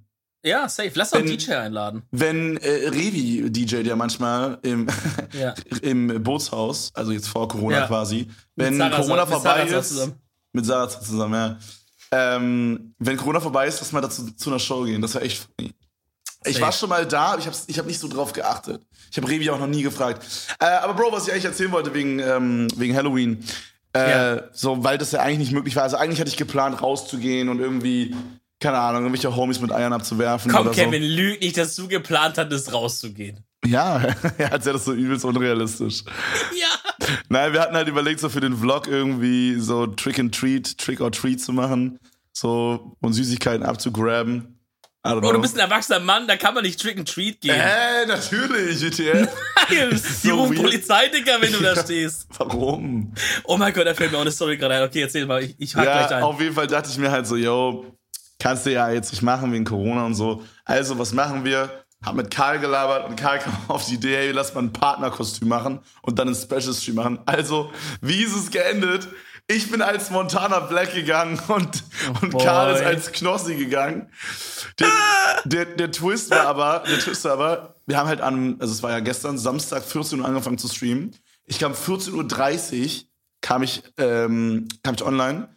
[0.45, 0.91] Ja, safe.
[0.95, 2.03] Lass doch einen DJ einladen.
[2.11, 4.87] Wenn äh, Revi DJ, der manchmal im,
[5.33, 5.55] Ja.
[5.83, 7.87] im Bootshaus, also jetzt vor Corona Ja.
[7.87, 10.15] quasi, wenn Sarah- Corona mit vorbei Sarah ist, zusammen.
[10.53, 11.59] mit Sarah zusammen, ja.
[12.13, 15.01] Ähm, wenn Corona vorbei ist, lass mal dazu zu einer Show gehen.
[15.03, 15.73] Das wäre echt funny.
[16.47, 18.83] Ich war schon mal da, aber ich habe ich hab nicht so drauf geachtet.
[19.11, 20.25] Ich habe Revi auch noch nie gefragt.
[20.61, 23.43] Äh, aber Bro, was ich eigentlich erzählen wollte wegen, ähm, wegen Halloween,
[23.97, 24.43] äh, Ja.
[24.53, 25.85] so, weil das ja eigentlich nicht möglich war.
[25.85, 28.15] Also eigentlich hatte ich geplant, rauszugehen und irgendwie,
[28.65, 30.51] keine Ahnung, irgendwelche Homies mit Eiern abzuwerfen.
[30.51, 33.45] Komm, Kevin, lüg nicht, dass du geplant hattest, rauszugehen.
[33.63, 33.71] So.
[33.71, 34.03] Ja,
[34.39, 36.03] er hat ja das so übelst unrealistisch.
[36.59, 37.07] Ja.
[37.29, 41.03] Nein, wir hatten halt überlegt, so für den Vlog irgendwie so Trick and Treat, Trick
[41.03, 41.99] or Treat zu machen.
[42.33, 44.59] So, und Süßigkeiten abzugraben.
[45.03, 45.41] Bro, du know.
[45.43, 47.55] bist ein erwachsener Mann, da kann man nicht Trick and Treat gehen.
[47.55, 49.29] Äh, natürlich, GTF.
[49.71, 50.57] Die so rufen.
[50.57, 52.27] Polizei, Digga, wenn du da stehst.
[52.39, 53.13] Warum?
[53.45, 54.83] Oh mein Gott, da fällt mir auch eine Story gerade ein.
[54.85, 56.23] Okay, erzähl mal, ich, ich hack gleich Ja, ein.
[56.23, 57.85] auf jeden Fall dachte ich mir halt so, yo,
[58.39, 60.43] kannst du ja jetzt nicht machen wegen Corona und so.
[60.65, 61.71] Also, was machen wir?
[62.05, 65.49] Hab mit Karl gelabert und Karl kam auf die Idee, hey, lass mal ein Partnerkostüm
[65.49, 67.19] machen und dann ein Special Stream machen.
[67.27, 67.71] Also,
[68.01, 69.09] wie ist es geendet?
[69.47, 71.85] Ich bin als Montana Black gegangen und,
[72.23, 72.45] und boy.
[72.45, 74.09] Karl ist als Knossi gegangen.
[74.79, 74.89] Der,
[75.45, 78.83] der, der Twist war aber, der Twist war aber, wir haben halt an, also es
[78.83, 81.15] war ja gestern, Samstag 14 Uhr angefangen zu streamen.
[81.45, 83.03] Ich kam 14.30 Uhr,
[83.43, 85.54] kam ich, ähm, kam ich online.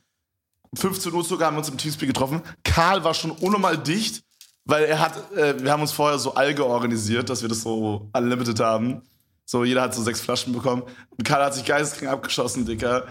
[0.78, 2.42] 15 Uhr sogar haben wir uns im Teamspeak getroffen.
[2.64, 4.24] Karl war schon unnormal dicht,
[4.66, 8.10] weil er hat, äh, wir haben uns vorher so Alge organisiert, dass wir das so
[8.14, 9.02] unlimited haben.
[9.46, 10.84] So, jeder hat so sechs Flaschen bekommen.
[11.10, 13.08] Und Karl hat sich geisteskrank abgeschossen, Dicker.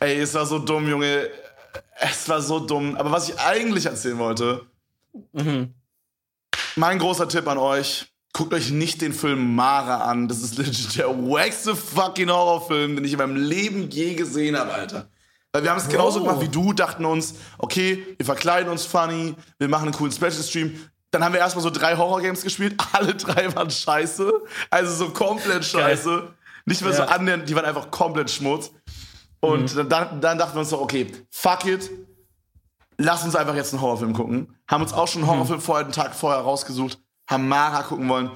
[0.00, 1.30] Ey, es war so dumm, Junge.
[2.00, 2.96] Es war so dumm.
[2.96, 4.66] Aber was ich eigentlich erzählen wollte,
[6.74, 10.28] mein großer Tipp an euch, guckt euch nicht den Film Mara an.
[10.28, 14.72] Das ist legit der wackste fucking Horrorfilm, den ich in meinem Leben je gesehen habe,
[14.72, 15.08] Alter.
[15.56, 19.34] Weil wir haben es genauso gemacht wie du, dachten uns, okay, wir verkleiden uns funny,
[19.58, 20.78] wir machen einen coolen Special-Stream.
[21.10, 22.74] Dann haben wir erstmal so drei Horror-Games gespielt.
[22.92, 24.30] Alle drei waren scheiße.
[24.68, 26.28] Also so komplett scheiße.
[26.66, 27.08] Nicht mehr so Ja.
[27.08, 28.70] annähernd, die waren einfach komplett Schmutz.
[29.40, 31.90] Und dann, dann dachten wir uns so, okay, fuck it,
[32.98, 34.54] lass uns einfach jetzt einen Horrorfilm gucken.
[34.68, 36.98] Haben uns auch schon einen Horrorfilm vorher, einen Tag vorher rausgesucht,
[37.30, 38.30] haben Mara gucken wollen.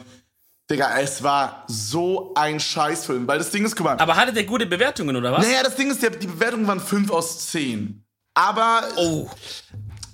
[0.71, 3.27] Digga, es war so ein Scheißfilm.
[3.27, 3.99] Weil das Ding ist, guck mal.
[3.99, 5.45] Aber hatte der gute Bewertungen, oder was?
[5.45, 8.05] naja, das Ding ist, die Bewertungen waren 5 aus 10.
[8.35, 9.29] Aber, Oh.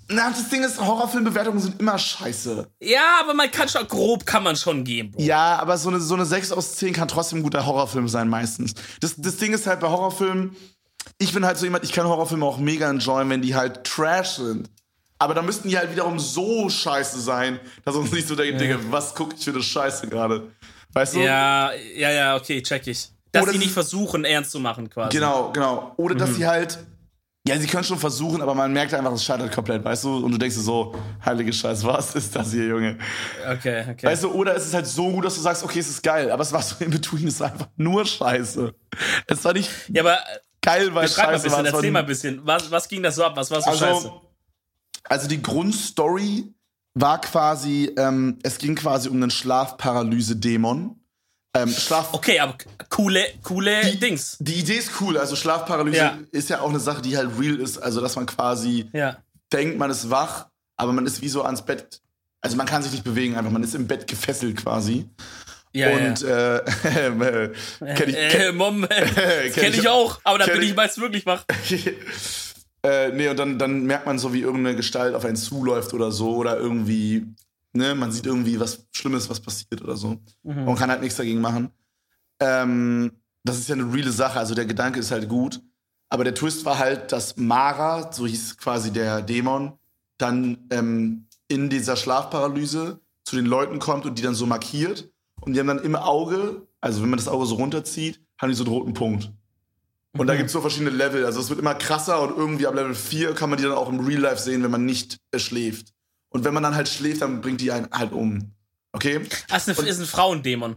[0.09, 2.67] na, das Ding ist, Horrorfilmbewertungen sind immer scheiße.
[2.81, 5.21] Ja, aber man kann schon, grob kann man schon gehen, Bro.
[5.23, 8.29] Ja, aber so eine, so eine 6 aus 10 kann trotzdem ein guter Horrorfilm sein,
[8.29, 8.73] meistens.
[9.01, 10.57] Das, das Ding ist halt bei Horrorfilmen,
[11.19, 14.37] ich bin halt so jemand, ich kann Horrorfilme auch mega enjoyen, wenn die halt trash
[14.37, 14.71] sind.
[15.19, 18.79] Aber da müssten die halt wiederum so scheiße sein, dass uns nicht so denkt, Digga,
[18.91, 20.51] was guck ich für eine Scheiße gerade?
[20.93, 21.21] Weißt du?
[21.21, 23.09] Ja, ja, ja, okay, check ich.
[23.33, 25.17] Dass Oder die sie- nicht versuchen, ernst zu machen, quasi.
[25.17, 25.93] Genau, genau.
[25.97, 26.79] Oder dass sie halt,
[27.47, 30.17] ja, sie können schon versuchen, aber man merkt einfach, es scheitert komplett, weißt du?
[30.25, 32.99] Und du denkst dir so, heilige Scheiße, was ist das hier, Junge?
[33.51, 34.07] Okay, okay.
[34.07, 36.31] Weißt du, oder es ist halt so gut, dass du sagst, okay, es ist geil,
[36.31, 38.75] aber es war so in between, es war einfach nur Scheiße.
[39.27, 40.19] Es war nicht ja, aber
[40.63, 42.41] geil, weil beschreib mal ein Scheiße bisschen, es war erzähl mal ein bisschen.
[42.45, 43.33] Was, was ging da so ab?
[43.37, 44.13] Was war so scheiße?
[45.09, 46.53] Also, die Grundstory
[46.95, 50.97] war quasi, ähm, es ging quasi um einen Schlafparalyse-Dämon.
[51.55, 52.57] Ähm, Schlaf Okay, aber
[52.91, 54.37] coole, coole die, Dings.
[54.41, 55.17] Die Idee ist cool.
[55.19, 56.19] Also Schlafparalyse Ja.
[56.31, 57.79] ist ja auch eine Sache, die halt real ist.
[57.79, 59.17] Also dass man quasi Ja.
[59.53, 62.01] denkt, man ist wach, aber man ist wie so ans Bett.
[62.43, 63.51] Also man kann sich nicht bewegen, einfach.
[63.51, 65.09] Man ist im Bett gefesselt quasi.
[65.73, 66.57] Ja, Und ja.
[66.57, 67.55] äh, äh,
[67.97, 70.71] kenn ich, äh, kenn, Mom, äh, kenn kenn ich- ich auch, aber kenn bin ich
[70.71, 71.45] ich- meist wirklich wach.
[72.87, 76.13] äh, nee, und dann, dann merkt man so, wie irgendeine Gestalt auf einen zuläuft oder
[76.13, 76.37] so.
[76.37, 77.27] Oder irgendwie,
[77.73, 80.21] ne, man sieht irgendwie was Schlimmes, was passiert oder so.
[80.45, 80.69] Mhm.
[80.69, 81.71] Und kann halt nichts dagegen machen.
[82.39, 83.11] Ähm,
[83.43, 85.61] das ist ja eine reale Sache, also der Gedanke ist halt gut.
[86.09, 89.73] Aber der Twist war halt, dass Mara, so hieß quasi der Dämon,
[90.19, 95.11] dann ähm, in dieser Schlafparalyse zu den Leuten kommt und die dann so markiert.
[95.41, 98.55] Und die haben dann im Auge, also wenn man das Auge so runterzieht, haben die
[98.55, 99.33] so einen roten Punkt.
[100.19, 100.39] Und da Mhm.
[100.39, 101.25] gibt es so verschiedene Level.
[101.25, 103.89] Also es wird immer krasser und irgendwie ab Level 4 kann man die dann auch
[103.89, 105.93] im Real Life sehen, wenn man nicht äh, schläft.
[106.31, 108.53] Und wenn man dann halt schläft, dann bringt die einen halt um.
[108.93, 109.27] Okay?
[109.51, 110.77] Ach, ist, eine, ist ein Frauendämon.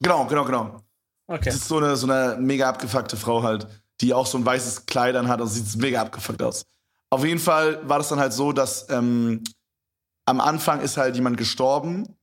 [0.00, 0.80] Genau, genau, genau.
[1.26, 1.44] Okay.
[1.46, 3.66] Das ist so eine, so eine mega abgefuckte Frau halt,
[4.00, 6.66] die auch so ein weißes Kleid an hat und sieht mega abgefuckt aus.
[7.10, 9.42] Auf jeden Fall war das dann halt so, dass ähm,
[10.26, 12.16] am Anfang ist halt jemand gestorben,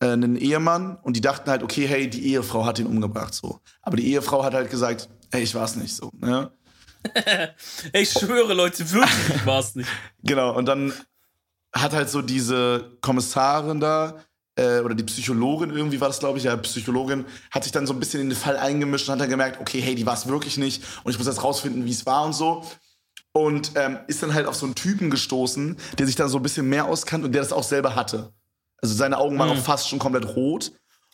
[0.00, 3.60] äh, ein Ehemann, und die dachten halt, okay, hey, die Ehefrau hat ihn umgebracht, so.
[3.82, 6.50] Aber die Ehefrau hat halt gesagt, hey, ich war's nicht, so, ne?
[7.92, 9.88] Ich schwöre, Leute, wirklich, ich war's nicht.
[10.22, 10.92] Genau, und dann
[11.72, 14.16] hat halt so diese Kommissarin da,
[14.58, 17.92] äh, oder die Psychologin irgendwie war das, glaube ich, ja, Psychologin, hat sich dann so
[17.92, 20.26] ein bisschen in den Fall eingemischt und hat dann gemerkt, okay, hey, die war es
[20.26, 22.64] wirklich nicht und ich muss jetzt rausfinden, wie es war und so.
[23.32, 26.42] Und ähm, ist dann halt auf so einen Typen gestoßen, der sich dann so ein
[26.42, 28.32] bisschen mehr auskannt und der das auch selber hatte.
[28.80, 29.58] Also seine Augen waren Mhm.
[29.58, 30.72] auch fast schon komplett rot.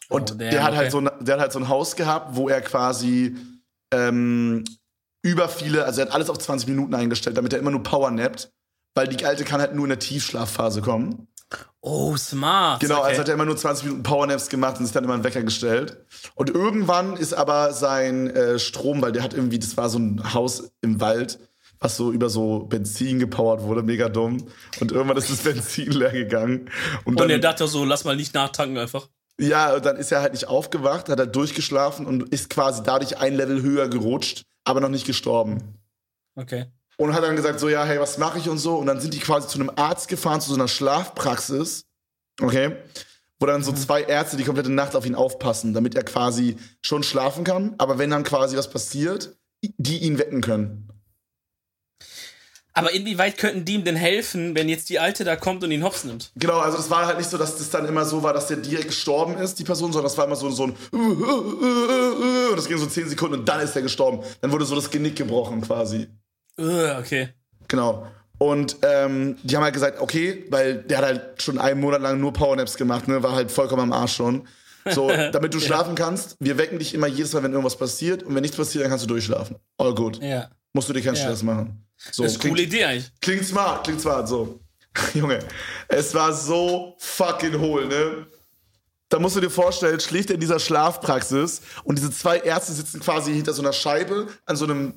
[0.09, 0.79] Und Oh, damn, der, hat okay.
[0.79, 3.37] halt so ein, der hat halt so ein Haus gehabt, wo er quasi
[3.93, 4.65] ähm,
[5.23, 8.53] über viele, also er hat alles auf 20 Minuten eingestellt, damit er immer nur powernappt,
[8.95, 11.29] weil die Alte kann halt nur in der Tiefschlafphase kommen.
[11.81, 12.81] Oh, smart.
[12.81, 13.09] Genau, okay.
[13.09, 15.43] also hat er immer nur 20 Minuten Powernaps gemacht und sich dann immer einen Wecker
[15.43, 16.05] gestellt.
[16.35, 20.33] Und irgendwann ist aber sein äh, Strom, weil der hat irgendwie, das war so ein
[20.33, 21.41] Haus im Wald,
[21.81, 24.47] was so über so Benzin gepowert wurde, mega dumm.
[24.81, 26.71] Und irgendwann ist das Benzin leer gegangen.
[27.05, 29.09] Und dann, Und er dachte so, lass mal nicht nachtanken einfach.
[29.41, 33.19] Ja, und dann ist er halt nicht aufgewacht, hat er durchgeschlafen und ist quasi dadurch
[33.19, 35.79] ein Level höher gerutscht, aber noch nicht gestorben.
[36.35, 36.67] Okay.
[36.97, 38.77] Und hat dann gesagt, so, ja, hey, was mache ich und so.
[38.77, 41.87] Und dann sind die quasi zu einem Arzt gefahren, zu so einer Schlafpraxis.
[42.41, 42.77] Okay?
[43.41, 47.03] Wo dann so zwei Ärzte die komplette Nacht auf ihn aufpassen, damit er quasi schon
[47.03, 47.75] schlafen kann.
[47.79, 50.92] Aber wenn dann quasi was passiert, die ihn wecken können.
[52.75, 55.85] Aber inwieweit könnten die ihm denn helfen, wenn jetzt die Alte da kommt und ihn
[55.85, 56.33] hops nimmt?
[56.37, 58.57] Genau, also das war halt nicht so, dass das dann immer so war, dass der
[58.57, 62.79] direkt gestorben ist, die Person, sondern das war immer so, so ein und das ging
[62.79, 64.21] so zehn Sekunden und dann ist er gestorben.
[64.41, 66.09] Dann wurde so das Genick gebrochen quasi.
[66.57, 67.29] Okay.
[67.69, 68.07] Genau.
[68.39, 72.21] Und ähm, die haben halt gesagt, okay, weil der hat halt schon einen Monat lang
[72.21, 74.49] nur Powernaps gemacht, ne, war halt vollkommen am Arsch schon.
[74.91, 78.35] So, damit du schlafen kannst, wir wecken dich immer jedes Mal, wenn irgendwas passiert und
[78.35, 79.57] wenn nichts passiert, dann kannst du durchschlafen.
[79.79, 80.21] All good.
[80.21, 80.49] Ja.
[80.73, 81.23] Musst du dir keinen Ja.
[81.23, 81.85] Stress machen.
[82.11, 83.13] So, Das ist eine coole Idee eigentlich.
[83.21, 84.61] Klingt smart, klingt smart, so.
[85.15, 85.39] Junge,
[85.89, 88.27] es war so fucking hohl, ne?
[89.09, 93.01] Da musst du dir vorstellen, schläft er in dieser Schlafpraxis und diese zwei Ärzte sitzen
[93.01, 94.95] quasi hinter so einer Scheibe an so einem,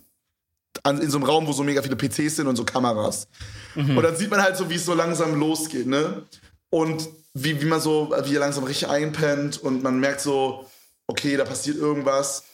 [0.84, 3.28] an, in so einem Raum, wo so mega viele PCs sind und so Kameras.
[3.76, 6.24] Und dann sieht man halt so, wie es so langsam losgeht, ne?
[6.70, 10.70] Und wie, wie man so, wie er langsam richtig einpennt und man merkt so,
[11.08, 12.46] okay, da passiert irgendwas.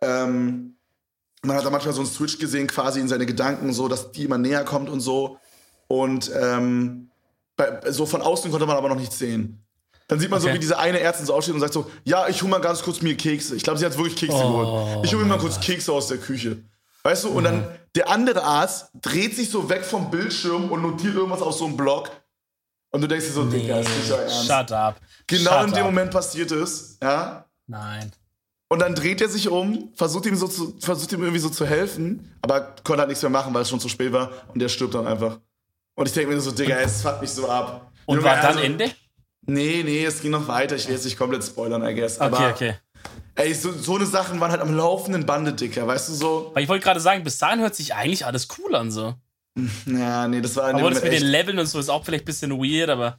[0.00, 0.76] Ähm,
[1.42, 4.24] man hat da manchmal so einen Switch gesehen, quasi in seine Gedanken, so, dass die
[4.24, 5.38] immer näher kommt und so.
[5.88, 7.10] Und ähm,
[7.56, 9.64] bei, so von außen konnte man aber noch nichts sehen.
[10.08, 10.56] Dann sieht man so, Okay.
[10.56, 13.00] wie diese eine Ärztin so aufsteht und sagt so, ja, ich hol mal ganz kurz
[13.00, 13.54] mir Kekse.
[13.54, 15.04] Ich glaube, sie hat wirklich Kekse Oh geholt.
[15.06, 16.58] Ich hol mir mal kurz Kekse aus der Küche.
[17.02, 21.14] Weißt du, und dann der andere Arzt dreht sich so weg vom Bildschirm und notiert
[21.14, 22.10] irgendwas auf so einem Blog.
[22.90, 24.46] Und du denkst dir so, Digga, ist nicht euer Ernst.
[24.46, 25.00] Shut up.
[25.26, 25.84] genau Shut in dem up.
[25.86, 27.44] Moment passiert ist, ja.
[27.68, 28.10] Nein.
[28.72, 31.66] Und dann dreht er sich um, versucht ihm so zu, versucht ihm irgendwie so zu
[31.66, 34.68] helfen, aber konnte halt nichts mehr machen, weil es schon zu spät war und der
[34.68, 35.40] stirbt dann einfach.
[35.96, 37.90] Und ich denke mir so, Digga, es fuckt mich so ab.
[38.06, 38.90] Und Junge, war dann also- Ende?
[39.46, 40.76] Nee, nee, es ging noch weiter.
[40.76, 42.20] Ich will jetzt nicht komplett spoilern, I guess.
[42.20, 42.74] Aber, Okay, okay.
[43.34, 46.50] ey, so, so eine Sachen waren halt am laufenden Bande, Dicker, weißt du so?
[46.54, 49.14] Weil ich wollte gerade sagen, bis dahin hört sich eigentlich alles cool an so.
[49.86, 52.26] Ja, nee, das war Obwohl das mit den Leveln und so ist auch vielleicht ein
[52.26, 53.18] bisschen weird, aber.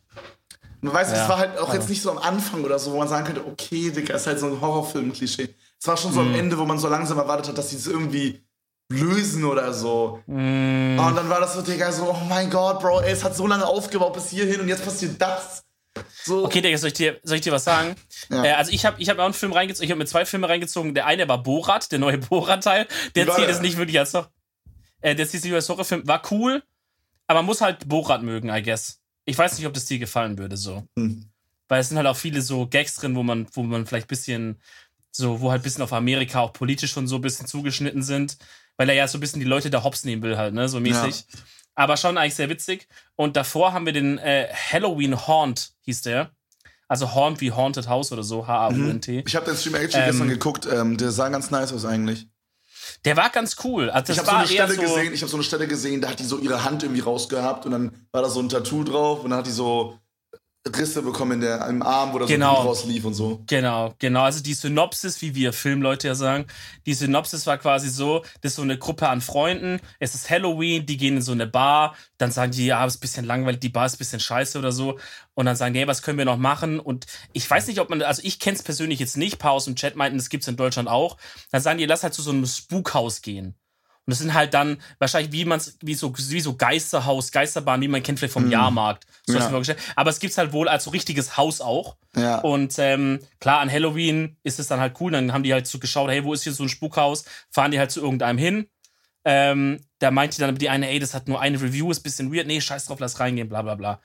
[0.82, 1.24] Man weiß, Ja.
[1.24, 1.76] es war halt auch Ja.
[1.76, 4.40] jetzt nicht so am Anfang oder so, wo man sagen könnte, okay, Digga, ist halt
[4.40, 5.50] so ein Horrorfilm-Klischee.
[5.80, 6.28] Es war schon so Mhm.
[6.34, 8.44] am Ende, wo man so langsam erwartet hat, dass sie es irgendwie
[8.90, 10.20] lösen oder so.
[10.28, 13.36] Mm, Und dann war das so, Digga, so, oh mein Gott, Bro, ey, es hat
[13.36, 15.64] so lange aufgebaut bis hierhin und jetzt passiert das.
[16.24, 16.46] So.
[16.46, 17.96] Okay, Digga, soll ich dir, soll ich dir was sagen?
[18.30, 18.44] Ja.
[18.44, 20.48] Äh, also ich habe ich hab auch einen Film reingezogen, ich habe mir zwei Filme
[20.50, 20.94] reingezogen.
[20.94, 22.88] Der eine war Borat, der neue Borat-Teil.
[23.16, 24.14] Der zählt es nicht wirklich als.
[25.02, 26.08] Äh, der zählt sich als Horrorfilm.
[26.08, 26.64] War cool,
[27.28, 29.01] aber man muss halt Borat mögen, I guess.
[29.26, 30.88] Ich weiß nicht, ob das dir gefallen würde, so.
[30.98, 31.26] Hm.
[31.68, 34.10] Weil es sind halt auch viele so Gags drin, wo man, wo man vielleicht ein
[34.10, 34.62] bisschen,
[35.12, 38.38] so, wo halt ein bisschen auf Amerika auch politisch schon so ein bisschen zugeschnitten sind.
[38.78, 40.80] Weil er ja so ein bisschen die Leute da hops nehmen will, halt, ne, so
[40.80, 41.26] mäßig.
[41.76, 42.88] Aber schon eigentlich sehr witzig.
[43.16, 46.32] Und davor haben wir den äh, Halloween Haunt, hieß der.
[46.88, 49.24] Also Haunt wie Haunted House oder so, H-A-U-N-T.
[49.26, 52.28] Ich habe den Stream actually Ähm, gestern geguckt, ähm, der sah ganz nice aus eigentlich.
[53.06, 53.90] Der war ganz cool.
[53.90, 56.10] Also Ich habe so eine Stelle so, gesehen, ich habe so eine Stelle gesehen, da
[56.10, 59.24] hat die so ihre Hand irgendwie rausgehabt und dann war da so ein Tattoo drauf
[59.24, 59.98] und dann hat die so
[60.68, 62.62] Risse bekommen in der, im Arm, wo da Genau.
[62.62, 63.42] so rauslief und so.
[63.48, 64.22] Genau, genau.
[64.22, 66.46] Also die Synopsis, wie wir Filmleute ja sagen,
[66.86, 70.86] die Synopsis war quasi so, das ist so eine Gruppe an Freunden, es ist Halloween,
[70.86, 73.60] die gehen in so eine Bar, dann sagen die, ja, es ist ein bisschen langweilig,
[73.60, 75.00] die Bar ist ein bisschen scheiße oder so.
[75.34, 76.80] Und dann sagen die, hey, was können wir noch machen?
[76.80, 79.54] Und ich weiß nicht, ob man, also ich kenne es persönlich jetzt nicht, ein paar
[79.54, 81.18] aus dem Chat meinten, das gibt's in Deutschland auch.
[81.52, 83.56] Dann sagen die, lass halt zu so einem Spukhaus gehen.
[84.12, 87.88] Und das sind halt dann wahrscheinlich wie man's, wie so, wie so Geisterhaus, Geisterbahn, wie
[87.88, 89.08] man kennt vielleicht vom Jahrmarkt.
[89.26, 89.48] So Ja.
[89.50, 89.80] vorgestellt.
[89.96, 91.96] Aber es gibt's halt wohl als so richtiges Haus auch.
[92.16, 92.40] Ja.
[92.40, 95.14] Und ähm, klar, an Halloween ist es dann halt cool.
[95.14, 97.24] Dann haben die halt so geschaut, hey, wo ist hier so ein Spukhaus?
[97.50, 98.68] Fahren die halt zu irgendeinem hin.
[99.24, 102.34] Ähm, da meinte dann die eine, ey, das hat nur eine Review, ist ein bisschen
[102.34, 102.48] weird.
[102.48, 104.02] Nee, scheiß drauf, lass reingehen, bla bla bla.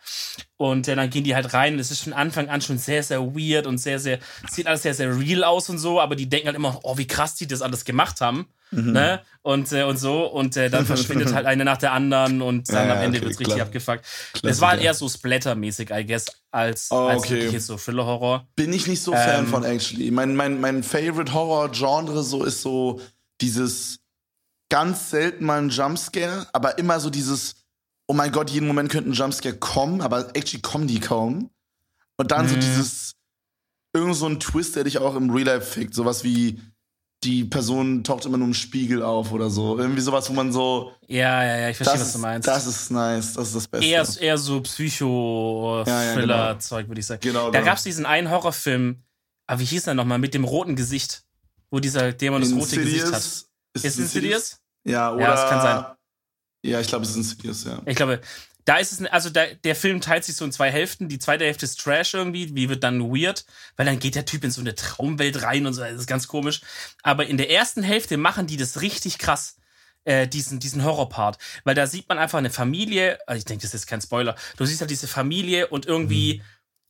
[0.58, 1.78] Und äh, dann gehen die halt rein.
[1.78, 4.18] Es ist von Anfang an schon sehr, sehr weird und sehr, sehr,
[4.50, 7.06] sieht alles sehr, sehr real aus und so, aber die denken halt immer, oh, wie
[7.06, 8.46] krass die das alles gemacht haben.
[8.72, 8.92] Mhm.
[8.92, 9.22] Ne?
[9.40, 10.26] Und, äh, und so.
[10.26, 13.26] Und äh, dann verschwindet halt eine nach der anderen und dann Ja, am Ende okay,
[13.28, 13.66] wird's richtig klar.
[13.68, 14.04] abgefuckt.
[14.34, 14.60] Das Klassiker.
[14.62, 17.42] war halt eher so Splatter-mäßig, I guess, als, Oh, als okay.
[17.44, 18.46] wirklich so Thriller-Horror.
[18.54, 20.10] Bin ich nicht so Fan Ähm, von, actually.
[20.10, 23.00] Mein, mein, mein Favorite Horror-Genre so ist so
[23.40, 24.00] dieses
[24.68, 27.54] ganz selten mal ein Jumpscare, aber immer so dieses,
[28.08, 31.50] oh mein Gott, jeden Moment könnte ein Jumpscare kommen, aber actually kommen die kaum.
[32.18, 32.60] Und dann so Mhm.
[32.60, 33.12] dieses,
[33.94, 35.94] irgend so ein Twist, der dich auch im Real Life fickt.
[35.94, 36.60] Sowas wie,
[37.24, 39.78] die Person taucht immer nur im Spiegel auf oder so.
[39.78, 42.46] Irgendwie sowas, wo man so, Ja, ja, ja, ich verstehe, was du meinst.
[42.48, 43.86] das ist nice, das ist das Beste.
[43.86, 47.20] eher, eher so Ja, ja, Psycho-Thriller-Zeug, würde ich sagen.
[47.22, 47.64] genau, Da genau.
[47.70, 49.02] gab es diesen einen Horrorfilm,
[49.46, 51.24] aber wie hieß der nochmal, mit dem roten Gesicht,
[51.70, 53.22] wo dieser Dämon das rote Gesicht hat.
[53.76, 54.60] Ist Ist es es Insidious?
[54.84, 55.22] Ja, oder?
[55.22, 55.84] Ja, das kann sein.
[56.62, 57.80] Ja, ich glaube, es ist Insidious, ja.
[57.86, 58.20] Ich glaube,
[58.64, 61.08] da ist es, also da, der Film teilt sich so in zwei Hälften.
[61.08, 63.44] Die zweite Hälfte ist Trash irgendwie, wie wird dann weird,
[63.76, 66.26] weil dann geht der Typ in so eine Traumwelt rein und so, das ist ganz
[66.26, 66.62] komisch.
[67.02, 69.56] Aber in der ersten Hälfte machen die das richtig krass.
[70.04, 71.36] Äh, diesen, diesen Horrorpart.
[71.64, 74.64] Weil da sieht man einfach eine Familie, also ich denke, das ist kein Spoiler, du
[74.64, 76.44] siehst halt diese Familie und irgendwie,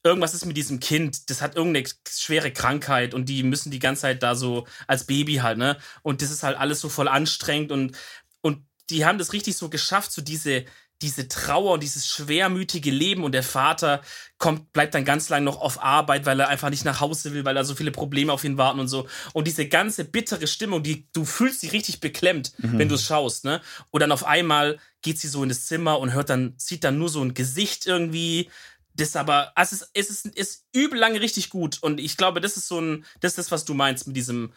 [0.07, 4.03] irgendwas ist mit diesem Kind, das hat irgendeine schwere Krankheit und die müssen die ganze
[4.03, 5.77] Zeit da so als Baby halt, ne?
[6.03, 7.97] Und das ist halt alles so voll anstrengend und,
[8.41, 10.65] und die haben das richtig so geschafft, so diese,
[11.03, 14.01] diese Trauer und dieses schwermütige Leben und der Vater
[14.39, 17.45] kommt, bleibt dann ganz lang noch auf Arbeit, weil er einfach nicht nach Hause will,
[17.45, 19.07] weil da so viele Probleme auf ihn warten und so.
[19.35, 23.45] Und diese ganze bittere Stimmung, die, du fühlst dich richtig beklemmt, wenn du es schaust,
[23.45, 23.61] ne?
[23.91, 26.99] Und dann auf einmal geht sie so in das Zimmer und hört dann, sieht dann
[26.99, 28.51] nur so ein Gesicht irgendwie,
[28.97, 31.79] das aber, also es ist, es ist, ist übel lange richtig gut.
[31.83, 34.53] Und ich glaube, das ist so ein, das ist das, was du meinst mit diesem,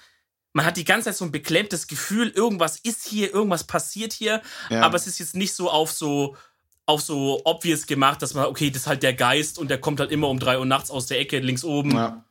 [0.53, 4.41] man hat die ganze Zeit so ein beklemmtes Gefühl, irgendwas ist hier, irgendwas passiert hier,
[4.69, 4.81] Ja.
[4.81, 6.35] aber es ist jetzt nicht so auf so,
[6.85, 9.99] auf so obvious gemacht, dass man, okay, das ist halt der Geist und der kommt
[9.99, 12.25] halt immer um drei Uhr nachts aus der Ecke links oben, ja.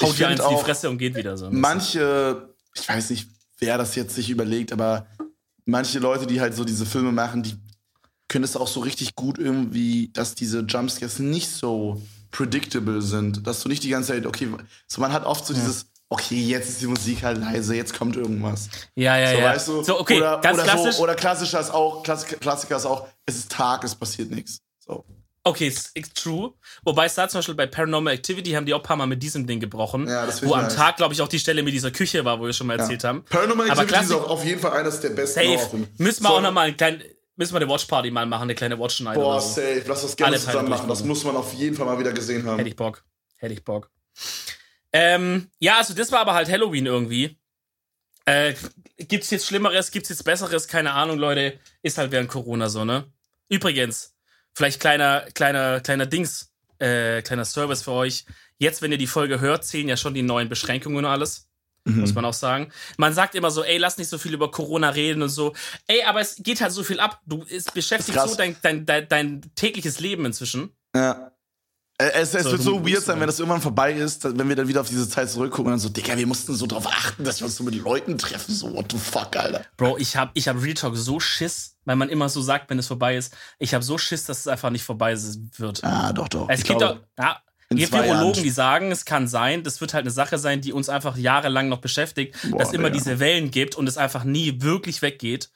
[0.00, 1.50] Haut dir eins in die Fresse und geht wieder so.
[1.50, 5.06] Manche, ich weiß nicht, wer das jetzt sich überlegt, aber
[5.64, 7.56] manche Leute, die halt so diese Filme machen, die
[8.28, 13.46] können es auch so richtig gut irgendwie, dass diese Jumpscares nicht so predictable sind.
[13.46, 14.48] Dass du nicht die ganze Zeit, okay,
[14.86, 18.16] so man hat oft so dieses, okay, jetzt ist die Musik halt leise, jetzt kommt
[18.16, 18.68] irgendwas.
[18.94, 19.44] Ja, ja, So, ja.
[19.44, 19.82] weißt du?
[19.82, 20.96] so, okay, oder, ganz oder klassisch.
[20.96, 24.60] So, oder klassischer ist auch, Klassik, Klassiker ist auch, es ist Tag, es passiert nichts.
[24.78, 25.04] So.
[25.46, 26.54] Okay, ist ist true.
[26.84, 29.22] Wobei es da zum Beispiel bei Paranormal Activity haben die auch ein paar Mal mit
[29.22, 30.08] diesem Ding gebrochen.
[30.08, 30.74] Ja, das wo am nice.
[30.74, 33.04] Tag, glaube ich, auch die Stelle mit dieser Küche war, wo wir schon mal erzählt
[33.04, 33.24] haben.
[33.26, 35.48] Paranormal Aber Activity ist Klassik- auch auf jeden Fall eines der besten Safe.
[35.48, 35.86] Horrorfilme.
[35.98, 37.04] Müssen wir So, auch nochmal eine kleine,
[37.36, 39.60] müssen wir eine Watchparty mal machen, eine kleine Watch Night Boah, oder so.
[39.60, 39.84] safe.
[39.86, 40.88] Lass das gerne Alle zusammen machen.
[40.88, 42.58] Das muss man auf jeden Fall mal wieder gesehen haben.
[42.58, 43.04] Hätte ich Bock.
[43.36, 43.90] Hätte ich Bock.
[44.92, 47.36] Ähm, ja, also das war aber halt Halloween irgendwie.
[48.26, 48.54] Äh,
[48.96, 50.68] gibt's jetzt Schlimmeres, gibt's jetzt Besseres?
[50.68, 51.58] Keine Ahnung, Leute.
[51.82, 53.04] Ist halt während Corona so, ne?
[53.48, 54.14] Übrigens,
[54.54, 58.24] vielleicht kleiner, kleiner, kleiner Dings, äh, kleiner Service für euch.
[58.56, 61.48] Jetzt, wenn ihr die Folge hört, zählen ja schon die neuen Beschränkungen und alles.
[61.84, 62.00] Mhm.
[62.00, 62.70] Muss man auch sagen.
[62.96, 65.52] Man sagt immer so, ey, lass nicht so viel über Corona reden und so.
[65.86, 67.20] Ey, aber es geht halt so viel ab.
[67.26, 70.70] Du es beschäftigt so dein, dein, dein, dein tägliches Leben inzwischen.
[70.94, 71.30] Ja.
[71.96, 74.66] Es, es so, wird so weird sein, wenn das irgendwann vorbei ist, wenn wir dann
[74.66, 77.40] wieder auf diese Zeit zurückgucken und dann so, Digga, wir mussten so drauf achten, dass
[77.40, 78.52] wir uns so mit Leuten treffen.
[78.52, 79.64] So, what the fuck, Alter.
[79.76, 82.80] Bro, ich hab, ich hab Real Talk so Schiss, weil man immer so sagt, wenn
[82.80, 83.36] es vorbei ist.
[83.60, 85.16] Ich hab so Schiss, dass es einfach nicht vorbei
[85.56, 85.84] wird.
[85.84, 86.48] Ah, doch, doch.
[86.48, 87.42] Es ich gibt glaube, auch, ja,
[87.74, 90.72] es gibt Virologen, die sagen, es kann sein, das wird halt eine Sache sein, die
[90.72, 92.94] uns einfach jahrelang noch beschäftigt, Boah, dass immer ja.
[92.94, 95.50] diese Wellen gibt und es einfach nie wirklich weggeht.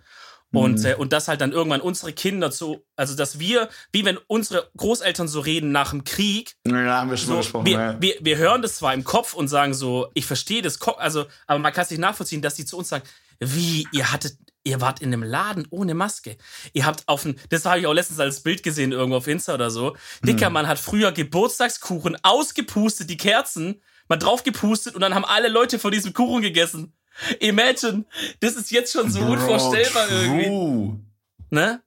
[0.50, 0.86] Und, mhm.
[0.86, 4.70] äh, und das halt dann irgendwann unsere Kinder so, also dass wir, wie wenn unsere
[4.76, 6.56] Großeltern so reden nach dem Krieg.
[6.66, 7.66] Ja, haben wir schon so, gesprochen.
[7.66, 7.96] Wir, ja.
[8.00, 11.58] wir, wir hören das zwar im Kopf und sagen so, ich verstehe das, also, aber
[11.58, 13.04] man kann es nicht nachvollziehen, dass die zu uns sagen,
[13.40, 16.36] wie, ihr hattet, ihr wart in einem Laden ohne Maske.
[16.72, 19.54] Ihr habt auf ein, das habe ich auch letztens als Bild gesehen, irgendwo auf Insta
[19.54, 19.96] oder so.
[20.22, 20.54] Dicker, mhm.
[20.54, 25.78] man hat früher Geburtstagskuchen ausgepustet, die Kerzen, mal drauf gepustet und dann haben alle Leute
[25.78, 26.94] von diesem Kuchen gegessen.
[27.40, 28.04] Imagine,
[28.40, 30.18] das ist jetzt schon so Bro, unvorstellbar true.
[30.18, 31.04] irgendwie.
[31.50, 31.82] Ne?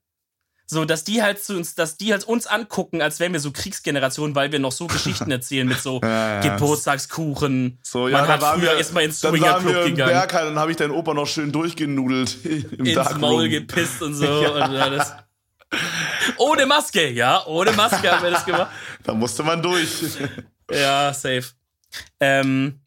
[0.73, 3.51] So, dass die halt zu uns, dass die halt uns angucken, als wären wir so
[3.51, 6.39] Kriegsgeneration, weil wir noch so Geschichten erzählen mit so ja, ja.
[6.39, 7.77] Geburtstagskuchen.
[7.83, 10.13] So, ja, Man hat früher erstmal ins Swinger Club gegangen.
[10.13, 13.19] Berg, dann habe ich deinen Opa noch schön durchgenudelt im Ins Darkroom.
[13.19, 14.49] Maul gepisst und so ja.
[14.49, 15.11] und alles.
[16.37, 18.71] Ohne Maske, ja, ohne Maske haben wir das gemacht.
[19.03, 19.89] Da musste man durch.
[20.71, 21.47] ja, safe.
[22.21, 22.79] Ähm,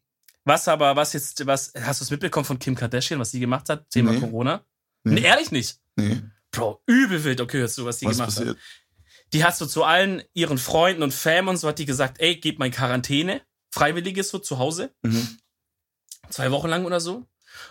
[0.43, 3.69] was aber, was jetzt, was, hast du es mitbekommen von Kim Kardashian, was sie gemacht
[3.69, 3.87] hat?
[3.91, 4.21] Thema nee.
[4.21, 4.61] Corona?
[5.03, 5.21] Nee.
[5.21, 5.21] nee.
[5.21, 5.77] ehrlich nicht?
[5.97, 6.23] Nee.
[6.55, 8.49] Bro, übel wild, okay, hörst du, was sie was gemacht passiert?
[8.49, 8.57] hat.
[9.33, 12.37] Die hat so zu allen ihren Freunden und Fam und so hat die gesagt, ey,
[12.37, 13.41] geht mal in Quarantäne,
[13.71, 14.93] freiwilliges so zu Hause.
[15.01, 15.37] Mhm.
[16.29, 17.25] Zwei Wochen lang oder so.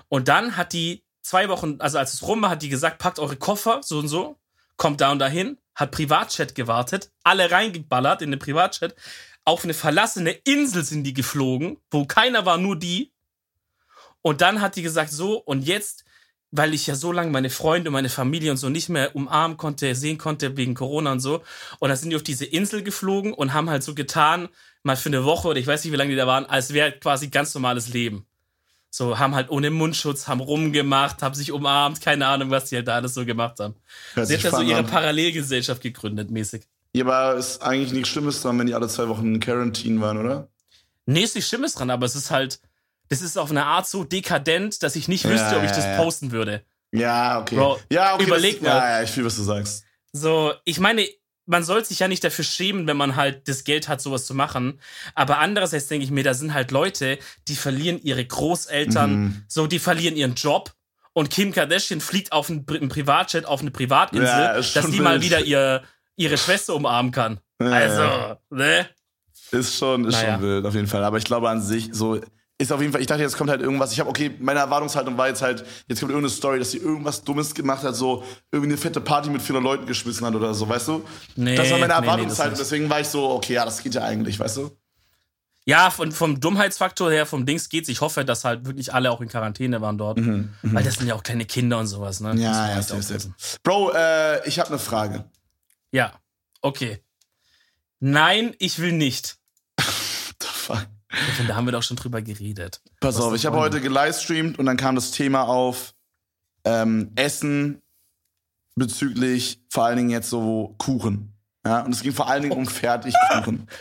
[0.08, 3.18] Und dann hat die zwei Wochen, also als es rum war, hat die gesagt, packt
[3.18, 4.38] eure Koffer, so und so,
[4.76, 8.94] kommt da und dahin, hat Privatchat gewartet, alle reingeballert in den Privatchat,
[9.44, 13.12] auf eine verlassene Insel sind die geflogen, wo keiner war, nur die.
[14.22, 16.03] Und dann hat die gesagt, so, und jetzt,
[16.56, 19.56] weil ich ja so lange meine Freunde und meine Familie und so nicht mehr umarmen
[19.56, 21.42] konnte, sehen konnte wegen Corona und so.
[21.80, 24.48] Und dann sind die auf diese Insel geflogen und haben halt so getan,
[24.84, 26.92] mal für eine Woche oder ich weiß nicht, wie lange die da waren, als wäre
[26.92, 28.24] quasi ganz normales Leben.
[28.88, 32.86] So, haben halt ohne Mundschutz, haben rumgemacht, haben sich umarmt, keine Ahnung, was die halt
[32.86, 33.74] da alles so gemacht haben.
[34.14, 36.62] Hört Sie hat ja so ihre Parallelgesellschaft gegründet, mäßig.
[36.92, 40.18] Ja, aber ist eigentlich nichts Schlimmes dran, wenn die alle zwei Wochen in Quarantine waren,
[40.18, 40.46] oder?
[41.06, 42.60] Nee, ist nichts Schlimmes dran, aber es ist halt,
[43.08, 45.96] das ist auf eine Art so dekadent, dass ich nicht wüsste, ja, ob ich das
[45.96, 46.64] posten würde.
[46.92, 47.56] Ja, okay.
[47.56, 48.24] Bro, ja, okay.
[48.24, 48.68] Überleg das, mal.
[48.78, 49.84] Ja, ja, ich fühle, was du sagst.
[50.12, 51.06] So, ich meine,
[51.46, 54.34] man soll sich ja nicht dafür schämen, wenn man halt das Geld hat, sowas zu
[54.34, 54.80] machen.
[55.14, 59.44] Aber andererseits denke ich mir, da sind halt Leute, die verlieren ihre Großeltern, mhm.
[59.48, 60.72] so, die verlieren ihren Job.
[61.12, 65.22] Und Kim Kardashian fliegt auf einen, einen Privatjet auf eine Privatinsel, ja, dass die mal
[65.22, 65.82] wieder ihr,
[66.16, 67.40] ihre Schwester umarmen kann.
[67.60, 68.88] Ja, also, ne?
[69.52, 70.34] Ist schon, ist naja.
[70.34, 71.04] schon wild, auf jeden Fall.
[71.04, 72.20] Aber ich glaube an sich, so,
[72.58, 73.92] ist auf jeden Fall, ich dachte, jetzt kommt halt irgendwas.
[73.92, 77.24] Ich habe, okay, meine Erwartungshaltung war jetzt halt, jetzt kommt irgendeine Story, dass sie irgendwas
[77.24, 80.68] Dummes gemacht hat, so irgendwie eine fette Party mit 400 Leuten geschmissen hat oder so,
[80.68, 81.04] weißt du?
[81.34, 83.94] Nee, das war meine Erwartungshaltung, nee, nee, deswegen war ich so, okay, ja, das geht
[83.94, 84.70] ja eigentlich, weißt du?
[85.66, 87.88] Ja, von, vom Dummheitsfaktor her, vom Dings geht's.
[87.88, 90.18] Ich hoffe, dass halt wirklich alle auch in Quarantäne waren dort.
[90.18, 90.74] Mhm, mh.
[90.74, 92.34] Weil das sind ja auch kleine Kinder und sowas, ne?
[92.36, 93.32] Ja, ja, safe, safe.
[93.62, 95.24] Bro, äh, ich habe eine Frage.
[95.90, 96.12] Ja.
[96.60, 97.02] Okay.
[97.98, 99.38] Nein, ich will nicht.
[99.78, 100.86] The fuck?
[101.28, 102.80] Ich finde, da haben wir doch schon drüber geredet.
[103.00, 105.94] Pass auf, ich habe heute gelivestreamt und dann kam das Thema auf
[106.64, 107.82] ähm, Essen
[108.74, 111.32] bezüglich vor allen Dingen jetzt so Kuchen.
[111.66, 113.68] Ja, und es ging vor allen Dingen um Fertigkuchen.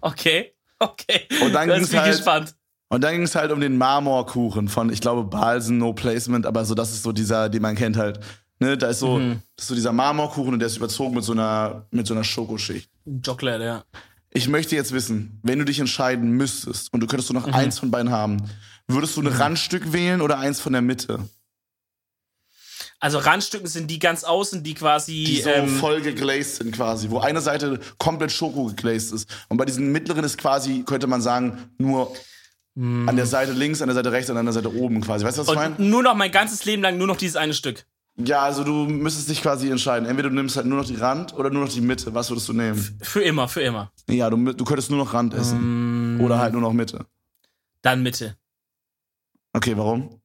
[0.00, 1.26] Okay, okay.
[1.42, 2.54] Und dann ging es halt, gespannt.
[2.90, 6.66] Und dann ging es halt um den Marmorkuchen von, ich glaube, Balsen No Placement, aber
[6.66, 8.20] so, das ist so dieser, den man kennt halt.
[8.60, 9.40] Ne, da ist so, mhm.
[9.58, 12.90] ist so dieser Marmorkuchen und der ist überzogen mit so einer, mit so einer Schokoschicht.
[13.24, 13.84] Chocolate, ja.
[14.36, 17.54] Ich möchte jetzt wissen, wenn du dich entscheiden müsstest und du könntest nur noch mhm.
[17.54, 18.38] eins von beiden haben,
[18.88, 19.36] würdest du ein mhm.
[19.36, 21.28] Randstück wählen oder eins von der Mitte?
[22.98, 25.24] Also Randstücken sind die ganz außen, die quasi.
[25.24, 29.28] Die so ähm, voll geglazed sind quasi, wo eine Seite komplett Schoko geglazed ist.
[29.48, 32.12] Und bei diesen mittleren ist quasi, könnte man sagen, nur
[32.74, 33.08] mm.
[33.08, 35.24] an der Seite links, an der Seite rechts und an der Seite oben quasi.
[35.24, 35.76] Weißt du, was ich meine?
[35.78, 37.84] Nur noch mein ganzes Leben lang nur noch dieses eine Stück.
[38.16, 40.08] Ja, also du müsstest dich quasi entscheiden.
[40.08, 42.14] Entweder du nimmst halt nur noch die Rand oder nur noch die Mitte.
[42.14, 42.98] Was würdest du nehmen?
[43.02, 43.90] Für immer, für immer.
[44.08, 46.16] Ja, du, du könntest nur noch Rand essen.
[46.16, 46.20] Mm.
[46.20, 47.06] Oder halt nur noch Mitte.
[47.82, 48.36] Dann Mitte.
[49.52, 50.20] Okay, warum?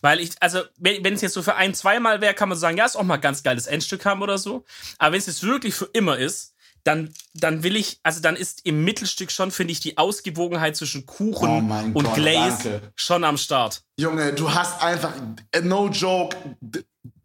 [0.00, 2.76] Weil ich, also, wenn, wenn es jetzt so für ein, zweimal wäre, kann man sagen,
[2.76, 4.64] ja, ist auch mal ganz geiles Endstück haben oder so.
[4.98, 6.54] Aber wenn es jetzt wirklich für immer ist,
[6.88, 11.04] dann, dann will ich, also dann ist im Mittelstück schon, finde ich, die Ausgewogenheit zwischen
[11.04, 12.92] Kuchen Oh und Gott, Glaze danke.
[12.96, 13.82] schon am Start.
[13.98, 15.12] Junge, du hast einfach,
[15.52, 16.34] äh, no joke,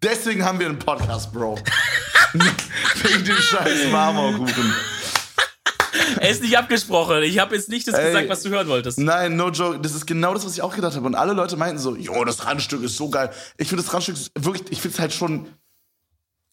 [0.01, 1.55] deswegen haben wir einen Podcast, Bro.
[2.33, 4.73] Wegen dem scheiß Marmorkuchen.
[6.19, 7.23] Er ist nicht abgesprochen.
[7.23, 8.07] Ich habe jetzt nicht das Ey.
[8.07, 8.99] gesagt, was du hören wolltest.
[8.99, 11.05] Nein, no joke, das ist genau das, was ich auch gedacht habe.
[11.05, 13.29] Und alle Leute meinten so, jo, das Randstück ist so geil.
[13.57, 15.47] Ich finde das Randstück wirklich, ich finde es halt schon,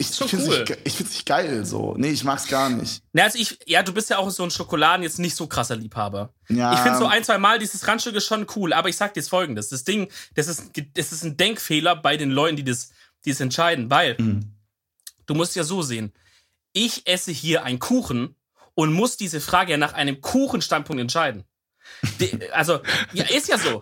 [0.00, 0.64] ich, finde es cool.
[0.84, 1.94] nicht, nicht geil, so.
[1.96, 3.02] Nee, ich mag's gar nicht.
[3.12, 5.76] Na, also ich, ja, du bist ja auch so ein Schokoladen jetzt nicht so krasser
[5.76, 6.32] Liebhaber.
[6.48, 6.72] Ja.
[6.72, 9.20] Ich finde so ein, zwei Mal dieses Randstück ist schon cool, aber ich sag dir
[9.20, 9.68] jetzt folgendes.
[9.68, 12.90] Das Ding, das ist, das ist ein Denkfehler bei den Leuten, die das,
[13.24, 14.54] die das entscheiden, weil Mhm.
[15.26, 16.12] du musst ja so sehen.
[16.72, 18.34] Ich esse hier einen Kuchen
[18.74, 21.44] und muss diese Frage ja nach einem Kuchenstandpunkt entscheiden.
[22.18, 22.80] Die, also,
[23.12, 23.80] ja, ist ja so.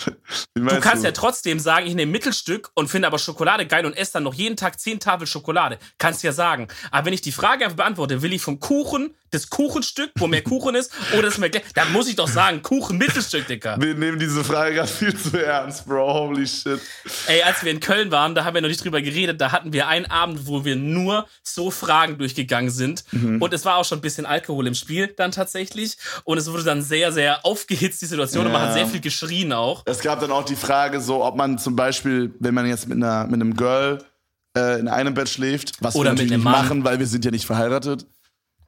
[0.55, 4.15] Du kannst ja trotzdem sagen, ich nehme Mittelstück und finde aber Schokolade geil und esse
[4.15, 5.79] dann noch jeden Tag zehn Tafel Schokolade.
[5.99, 6.69] Kannst ja sagen.
[6.91, 10.43] Aber wenn ich die Frage einfach beantworte, will ich vom Kuchen das Kuchenstück, wo mehr
[10.43, 13.76] Kuchen ist, oder das mehr Gla- dann muss ich doch sagen, Kuchen Mittelstück, Dicker.
[13.79, 16.12] Wir nehmen diese Frage gerade viel zu ernst, Bro.
[16.29, 16.81] Holy shit.
[17.26, 19.72] Ey, als wir in Köln waren, da haben wir noch nicht drüber geredet, da hatten
[19.72, 23.05] wir einen Abend, wo wir nur so Fragen durchgegangen sind.
[23.12, 23.41] Mhm.
[23.43, 25.97] Und es war auch schon ein bisschen Alkohol im Spiel dann tatsächlich.
[26.24, 28.47] Und es wurde dann sehr, sehr aufgehitzt, die Situation.
[28.47, 28.68] Und man Ja.
[28.68, 29.83] hat sehr viel geschrien auch.
[29.87, 32.97] Es gab dann auch die Frage, so, ob man zum Beispiel, wenn man jetzt mit,
[32.97, 33.99] einer, mit einem Girl
[34.57, 37.31] äh, in einem Bett schläft, was Oder wir natürlich nicht machen, weil wir sind ja
[37.31, 38.07] nicht verheiratet.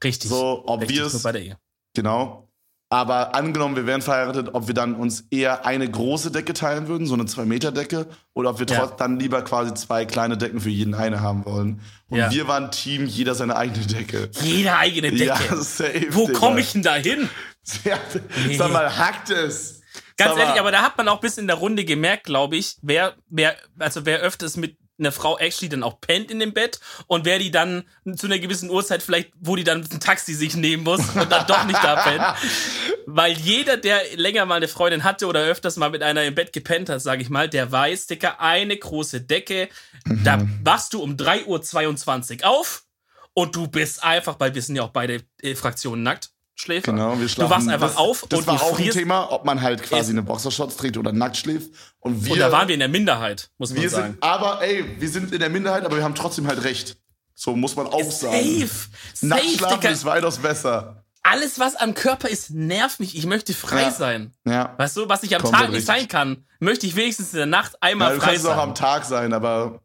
[0.03, 0.29] Richtig.
[0.29, 1.57] So, ob Richtig, wir es, bei der Ehe.
[1.95, 2.47] genau.
[2.93, 7.07] Aber angenommen, wir wären verheiratet, ob wir dann uns eher eine große Decke teilen würden,
[7.07, 8.85] so eine 2-Meter-Decke, oder ob wir Ja.
[8.87, 11.79] dann lieber quasi zwei kleine Decken für jeden eine haben wollen.
[12.09, 12.29] Und Ja.
[12.29, 14.29] wir waren Team, jeder seine eigene Decke.
[14.41, 15.23] Jede eigene Decke.
[15.23, 16.07] Ja, safe.
[16.09, 17.29] Wo komme ich denn da hin?
[17.63, 19.81] Sag mal, hackt es.
[20.17, 23.15] Ganz ehrlich, aber da hat man auch bis in der Runde gemerkt, glaube ich, wer,
[23.29, 27.25] wer, also wer öfters mit einer Frau actually dann auch pennt in dem Bett und
[27.25, 27.83] wer die dann
[28.15, 31.45] zu einer gewissen Uhrzeit vielleicht, wo die dann ein Taxi sich nehmen muss und dann
[31.47, 32.23] doch nicht da pennt.
[33.07, 36.53] Weil jeder, der länger mal eine Freundin hatte oder öfters mal mit einer im Bett
[36.53, 39.67] gepennt hat, sage ich mal, der weiß, Dicker, eine große Decke,
[40.23, 40.59] da Mhm.
[40.63, 42.83] wachst du um 3.22 Uhr auf
[43.33, 46.29] und du bist einfach, weil wir sind ja auch beide äh, Fraktionen nackt.
[46.61, 46.91] Schläfer.
[46.91, 47.49] Genau, wir schlafen.
[47.49, 48.89] Du wachst einfach das, auf das und war du auch ein.
[48.91, 51.71] Thema, ob man halt quasi eine Boxershorts trägt oder nackt schläft.
[51.99, 54.11] Und wir, Und da waren wir in der Minderheit, muss man wir sagen.
[54.13, 56.97] sind, aber ey, wir sind in der Minderheit, aber wir haben trotzdem halt recht.
[57.33, 58.35] So muss man auch sagen.
[58.59, 58.69] Safe.
[59.21, 59.89] Nackt Safe, schlafen Digga.
[59.93, 61.03] ist weitaus besser.
[61.23, 63.15] Alles, was am Körper ist, nervt mich.
[63.15, 63.91] Ich möchte frei Ja.
[63.91, 64.33] sein.
[64.45, 64.73] Ja.
[64.77, 65.95] Weißt du, was ich am Komplett Tag nicht richtig.
[65.95, 68.69] sein kann, möchte ich wenigstens in der Nacht Ja, einmal du frei kannst auch am
[68.69, 68.75] sein.
[68.75, 69.81] Tag sein, aber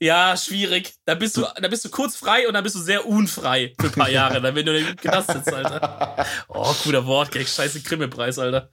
[0.00, 0.94] Ja, schwierig.
[1.04, 3.86] Da bist du, da bist du kurz frei und dann bist du sehr unfrei für
[3.86, 6.24] ein paar Jahre, dann wenn du im Knast sitzt, Alter.
[6.48, 8.70] Oh, cooler Wortgag, scheiße Grimme-Preis, Alter.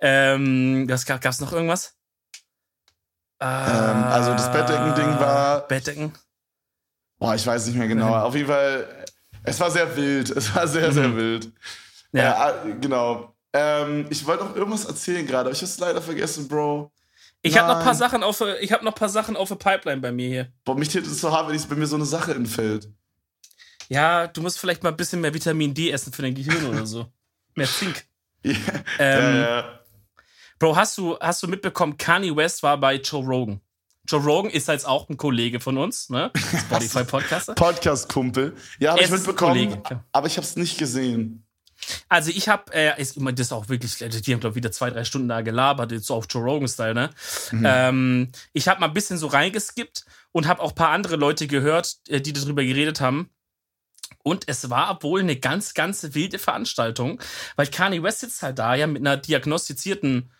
[0.00, 1.94] Ähm, das gab, gab's noch irgendwas?
[3.40, 6.12] ähm, also das Bettdecken-Ding war, Bettdecken.
[7.18, 8.14] boah, ich weiß nicht mehr genau.
[8.16, 9.04] Auf jeden Fall,
[9.42, 10.30] es war sehr wild.
[10.30, 11.16] Es war sehr, sehr Mhm.
[11.16, 11.52] wild.
[12.12, 12.50] Ja.
[12.64, 13.34] Äh, genau.
[13.52, 16.92] Ähm, ich wollte noch irgendwas erzählen gerade, aber ich hab's leider vergessen, Bro.
[17.44, 17.94] Ich habe noch ein paar.
[17.94, 20.52] Sachen auf, der- ich habe noch paar Sachen auf der Pipeline bei mir hier.
[20.64, 22.88] Boah, mich täte es so hart, wenn ich, wenn mir so eine Sache entfällt.
[23.88, 26.86] Ja, du musst vielleicht mal ein bisschen mehr Vitamin D essen für dein Gehirn oder
[26.86, 27.06] so.
[27.54, 28.04] Mehr Zink.
[28.42, 28.52] Ja,
[28.98, 29.80] Ähm, ja, ja.
[30.58, 33.60] Bro, hast du, hast du mitbekommen, Kanye West war bei Joe Rogan.
[34.08, 36.30] Joe Rogan ist jetzt auch ein Kollege von uns, ne?
[36.68, 37.54] Spotify-Podcaster.
[37.54, 38.54] Podcast-Kumpel.
[38.78, 41.43] Ja, habe ich mitbekommen, Kollege, aber ich habe es nicht gesehen.
[42.08, 44.90] Also ich habe, äh, ist immer das auch wirklich, die haben glaube ich wieder zwei,
[44.90, 47.10] drei Stunden da gelabert, jetzt so auf Joe Rogan-Style, ne?
[47.64, 51.46] Ähm, ich habe mal ein bisschen so reingeskippt und habe auch ein paar andere Leute
[51.46, 53.30] gehört, äh, die darüber geredet haben.
[54.22, 57.20] Und es war wohl eine ganz, ganz wilde Veranstaltung,
[57.56, 60.30] weil Kanye West sitzt halt da ja mit einer diagnostizierten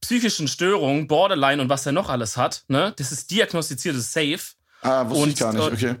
[0.00, 2.64] psychischen Störung, Borderline und was er noch alles hat.
[2.68, 2.92] Ne?
[2.96, 4.56] Das ist diagnostiziert, das ist safe.
[4.82, 5.96] Ah, wusste Und, ich gar nicht, äh, okay.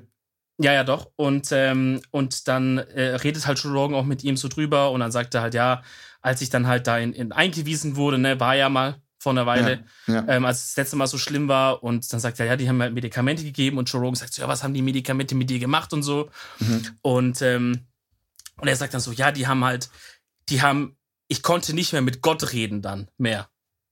[0.62, 1.10] Ja, ja, doch.
[1.16, 5.00] Und, ähm, und dann äh, redet halt Joe Rogan auch mit ihm so drüber und
[5.00, 5.82] dann sagt er halt, ja,
[6.20, 9.46] als ich dann halt da in, in eingewiesen wurde, ne, war ja mal vor einer
[9.46, 12.46] Weile, Ja, ähm, als es das letzte Mal so schlimm war und dann sagt er,
[12.46, 14.74] ja, die haben mir halt Medikamente gegeben und Joe Rogan sagt so, ja, was haben
[14.74, 16.30] die Medikamente mit dir gemacht und so.
[16.58, 16.86] Mhm.
[17.02, 17.86] Und, ähm,
[18.58, 19.90] und er sagt dann so, ja, die haben halt,
[20.48, 20.96] die haben,
[21.28, 23.48] ich konnte nicht mehr mit Gott reden dann mehr,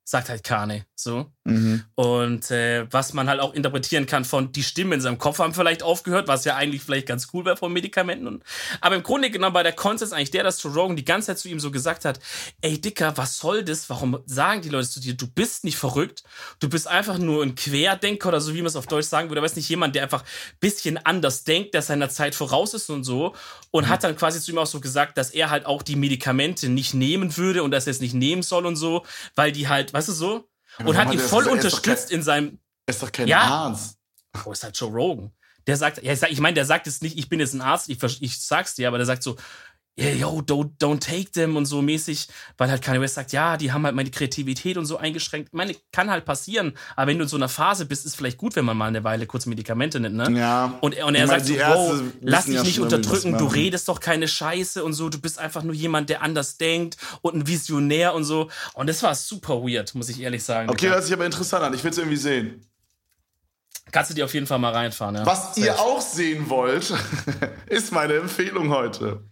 [0.09, 1.27] sagt halt Kane, so.
[1.45, 1.85] Mhm.
[1.95, 5.53] Und äh, was man halt auch interpretieren kann von die Stimmen in seinem Kopf haben
[5.53, 8.27] vielleicht aufgehört, was ja eigentlich vielleicht ganz cool wäre von Medikamenten.
[8.27, 8.43] Und,
[8.81, 11.39] aber im Grunde genommen war der Konsens eigentlich der, dass Joe Rogan die ganze Zeit
[11.39, 12.21] zu ihm so gesagt hat,
[12.63, 13.91] ey Dicker, was soll das?
[13.91, 16.23] Warum sagen die Leute zu dir, du bist nicht verrückt,
[16.59, 19.41] du bist einfach nur ein Querdenker oder so, wie man es auf Deutsch sagen würde,
[19.41, 20.25] aber ist nicht jemand, der einfach
[20.59, 23.35] bisschen anders denkt, der seiner Zeit voraus ist und so.
[23.71, 26.71] Und hat dann quasi zu ihm auch so gesagt, dass er halt auch die Medikamente
[26.71, 29.05] nicht nehmen würde und dass er es nicht nehmen soll und so,
[29.35, 30.35] weil die halt, weißt du so?
[30.79, 33.41] Und warum hat ihn voll ist unterstützt in seinem Er ist doch kein Ja.
[33.41, 33.99] Arzt.
[34.33, 35.33] Bro, ist halt Joe Rogan.
[35.67, 37.89] Der sagt, ja, ich, ich meine, der sagt jetzt nicht, ich bin jetzt ein Arzt,
[37.89, 39.37] ich, ich sag's dir, aber der sagt so,
[39.99, 43.57] yeah, yo, don't, don't take them und so mäßig, weil halt Kanye West sagt, ja,
[43.57, 45.49] die haben halt meine Kreativität und so eingeschränkt.
[45.49, 48.39] Ich meine, kann halt passieren, aber wenn du in so einer Phase bist, ist vielleicht
[48.39, 50.39] gut, wenn man mal eine Weile kurz Medikamente nimmt, ne?
[50.39, 50.79] Ja.
[50.81, 54.29] Und, und er sagt so, wow, lass dich ja nicht unterdrücken, du redest doch keine
[54.29, 58.25] Scheiße und so, du bist einfach nur jemand, der anders denkt und ein Visionär und
[58.25, 58.49] so.
[58.75, 60.71] Und das war super weird, muss ich ehrlich sagen.
[60.71, 61.75] Okay, hört sich aber interessant an.
[61.75, 62.65] Ich will es irgendwie sehen.
[63.91, 65.27] Kannst du dir auf jeden Fall mal reinfahren, ja.
[65.27, 66.93] Was ihr auch sehen wollt,
[67.67, 69.23] ist meine Empfehlung heute.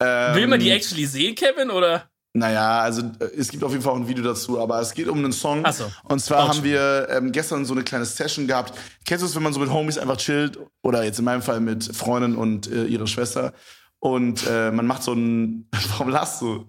[0.00, 2.10] Ähm, Will man die actually sehen, Kevin, oder?
[2.34, 5.08] Naja, also äh, es gibt auf jeden Fall auch ein Video dazu, aber es geht
[5.08, 5.62] um einen Song.
[5.64, 5.90] Ach so.
[6.04, 8.78] Und zwar Auch haben wir ähm, gestern so eine kleine Session gehabt.
[9.06, 10.58] Kennst du es, wenn man so mit Homies einfach chillt?
[10.82, 13.54] Oder jetzt in meinem Fall mit Freundin und äh, ihrer Schwester.
[14.00, 15.68] Und äh, man macht so ein.
[15.90, 16.66] Warum lachst du?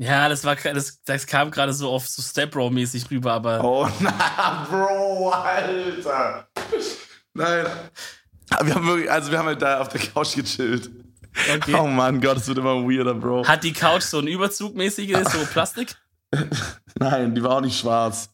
[0.00, 3.64] Ja, das war das, das kam gerade so auf so Step Bro mäßig rüber, aber
[3.64, 6.48] Oh, na, Bro, Alter.
[7.34, 7.66] Nein.
[8.62, 10.88] Wir haben wirklich, also wir haben halt da auf der Couch gechillt.
[11.54, 11.74] Okay.
[11.78, 13.46] Oh mein Gott, es wird immer weirder, Bro.
[13.46, 15.94] Hat die Couch so ein Überzug mäßiges, so Plastik?
[16.98, 18.30] Nein, die war auch nicht schwarz.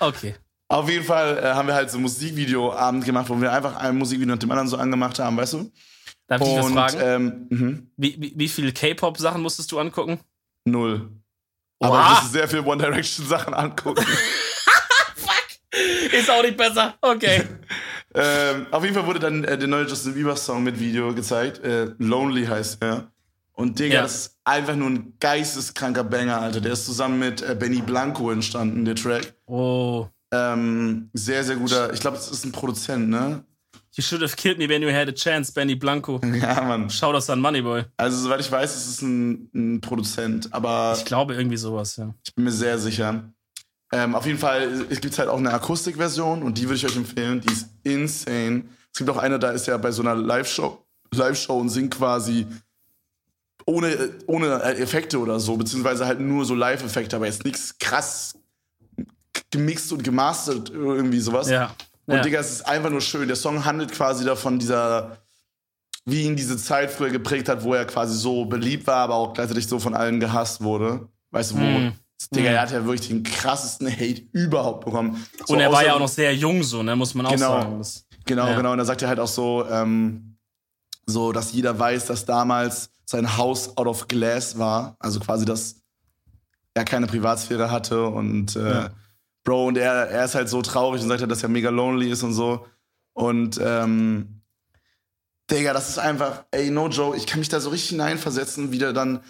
[0.00, 0.34] Okay.
[0.68, 3.96] Auf jeden Fall äh, haben wir halt so ein Musikvideoabend gemacht, wo wir einfach ein
[3.98, 5.70] Musikvideo nach dem anderen so angemacht haben, weißt du?
[6.26, 6.98] Darf ich dich was Und fragen?
[7.02, 10.20] ähm, mhm, Wie, wie, wie viele K-Pop-Sachen musstest du angucken?
[10.64, 11.10] null.
[11.80, 12.04] Aber Oha.
[12.04, 14.06] ich musste sehr viel One Direction Sachen angucken.
[16.12, 16.94] Ist auch nicht besser.
[17.00, 17.42] Okay.
[18.14, 21.58] ähm, auf jeden Fall wurde dann äh, der neue Justin Bieber Song mit Video gezeigt.
[21.64, 23.10] Äh, Lonely heißt er.
[23.52, 24.02] Und Digga, Ja.
[24.02, 26.60] das ist einfach nur ein geisteskranker Banger, Alter.
[26.60, 29.34] Der ist zusammen mit äh, Benny Blanco entstanden, der Track.
[29.46, 30.06] Oh.
[30.32, 31.92] Ähm, sehr, sehr guter.
[31.92, 33.44] Ich glaube, es ist ein Produzent, ne?
[33.96, 36.20] You should have killed me when you had a chance, Benny Blanco.
[36.40, 36.90] Ja, Mann.
[36.90, 37.84] Schau das an Moneyboy.
[37.96, 42.12] Also, soweit ich weiß, ist es ein, ein Produzent, aber Ich glaube irgendwie sowas, ja.
[42.26, 43.32] ich bin mir sehr sicher.
[43.94, 46.96] Ähm, auf jeden Fall, es gibt halt auch eine Akustikversion und die würde ich euch
[46.96, 47.40] empfehlen.
[47.40, 48.64] Die ist insane.
[48.92, 50.84] Es gibt auch eine, da ist ja bei so einer Live-Show
[51.14, 52.46] Live-Show und singt quasi
[53.66, 58.38] ohne, ohne Effekte oder so, beziehungsweise halt nur so Live-Effekte, aber jetzt nichts krass
[59.50, 61.48] gemixt und gemastert, irgendwie sowas.
[61.48, 61.74] Ja.
[62.06, 62.22] Und ja.
[62.22, 63.26] Digga, es ist einfach nur schön.
[63.26, 65.18] Der Song handelt quasi davon, dieser,
[66.04, 69.32] wie ihn diese Zeit früher geprägt hat, wo er quasi so beliebt war, aber auch
[69.32, 71.08] gleichzeitig so von allen gehasst wurde.
[71.30, 71.62] Weißt du, wo?
[71.62, 71.92] Mm.
[72.30, 72.54] Digga, Mm.
[72.54, 75.24] er hat ja wirklich den krassesten Hate überhaupt bekommen.
[75.46, 76.94] So Und er war ja auch noch sehr jung, so, ne?
[76.96, 77.60] Muss man auch Genau.
[77.60, 77.78] sagen.
[77.78, 78.56] Das, Genau, Ja.
[78.56, 78.72] genau.
[78.72, 80.38] Und da sagt er halt auch so, ähm,
[81.06, 84.96] so, dass jeder weiß, dass damals sein Haus out of glass war.
[84.98, 85.76] Also quasi, dass
[86.72, 88.90] er keine Privatsphäre hatte und äh, Ja.
[89.44, 92.10] Bro, und er, er ist halt so traurig und sagt halt, dass er mega lonely
[92.10, 92.66] ist und so.
[93.12, 94.40] Und ähm,
[95.50, 98.78] Digga, das ist einfach, ey, no joke, ich kann mich da so richtig hineinversetzen, wie
[98.78, 99.20] der dann,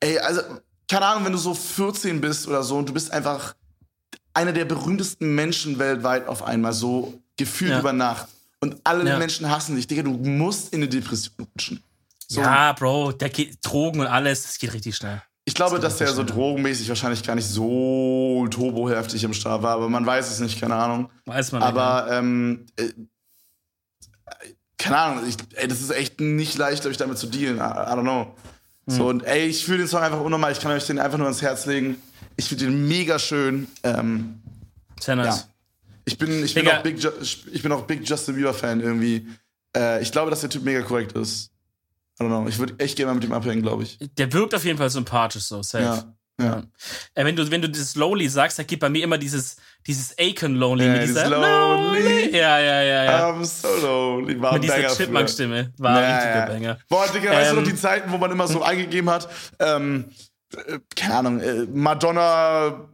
[0.00, 0.40] ey, also,
[0.88, 3.54] keine Ahnung, wenn du so 14 bist oder so und du bist einfach
[4.34, 7.80] einer der berühmtesten Menschen weltweit auf einmal, so gefühlt Ja.
[7.80, 8.28] über Nacht.
[8.60, 9.18] Und alle Ja.
[9.18, 11.82] Menschen hassen dich, Digga, du musst in eine Depression rutschen.
[12.28, 15.22] So, Ja, Bro, der geht Drogen und alles, das geht richtig schnell.
[15.44, 16.26] ich glaube, das dass der so schnell.
[16.26, 20.74] drogenmäßig wahrscheinlich gar nicht so turboheftig im Start war, aber man weiß es nicht, keine
[20.74, 21.10] Ahnung.
[21.26, 21.68] Weiß man nicht.
[21.68, 22.88] Aber ähm, äh,
[24.78, 27.56] keine Ahnung, ich, ey, das ist echt nicht leicht, glaube ich, damit zu dealen.
[27.58, 27.62] I, I
[27.94, 28.34] don't know.
[28.86, 28.96] Hm.
[28.96, 30.52] So, und ey, ich fühle den Song einfach unnormal.
[30.52, 31.96] Ich kann euch den einfach nur ans Herz legen.
[32.36, 33.68] Ich finde den mega schön.
[33.82, 34.40] Ähm,
[35.00, 35.26] Sehr nice.
[35.26, 35.44] ja.
[36.04, 36.78] ich bin, ich bin, Digga.
[36.78, 39.26] auch Big, Ju ich bin auch Big Justin Bieber-Fan irgendwie.
[39.76, 41.50] Äh, ich glaube, dass der Typ mega korrekt ist.
[42.18, 42.46] I don't know.
[42.46, 43.98] Ich würde echt gerne mal mit ihm abhängen, glaube ich.
[44.16, 45.84] Der wirkt auf jeden Fall sympathisch, so, safe.
[45.84, 46.13] Ja.
[46.40, 46.62] Ja.
[47.14, 49.56] Äh, wenn, du, wenn du dieses Lonely sagst, da geht bei mir immer dieses,
[49.86, 52.36] dieses Aiken Lonely Ja, mit dieses dieser Lonely.
[52.36, 53.30] Ja, ja, ja, ja.
[53.30, 54.40] I'm so lonely.
[54.42, 54.88] War mit dieser.
[54.88, 55.72] Chipmunk-Stimme.
[55.78, 56.46] War ein Ja, richtiger ja.
[56.46, 56.78] Banger.
[56.88, 59.28] Boah, Digga, weißt du Ähm, noch die Zeiten, wo man immer so eingegeben hat,
[59.60, 60.06] ähm,
[60.56, 62.88] äh, keine Ahnung, äh, Madonna,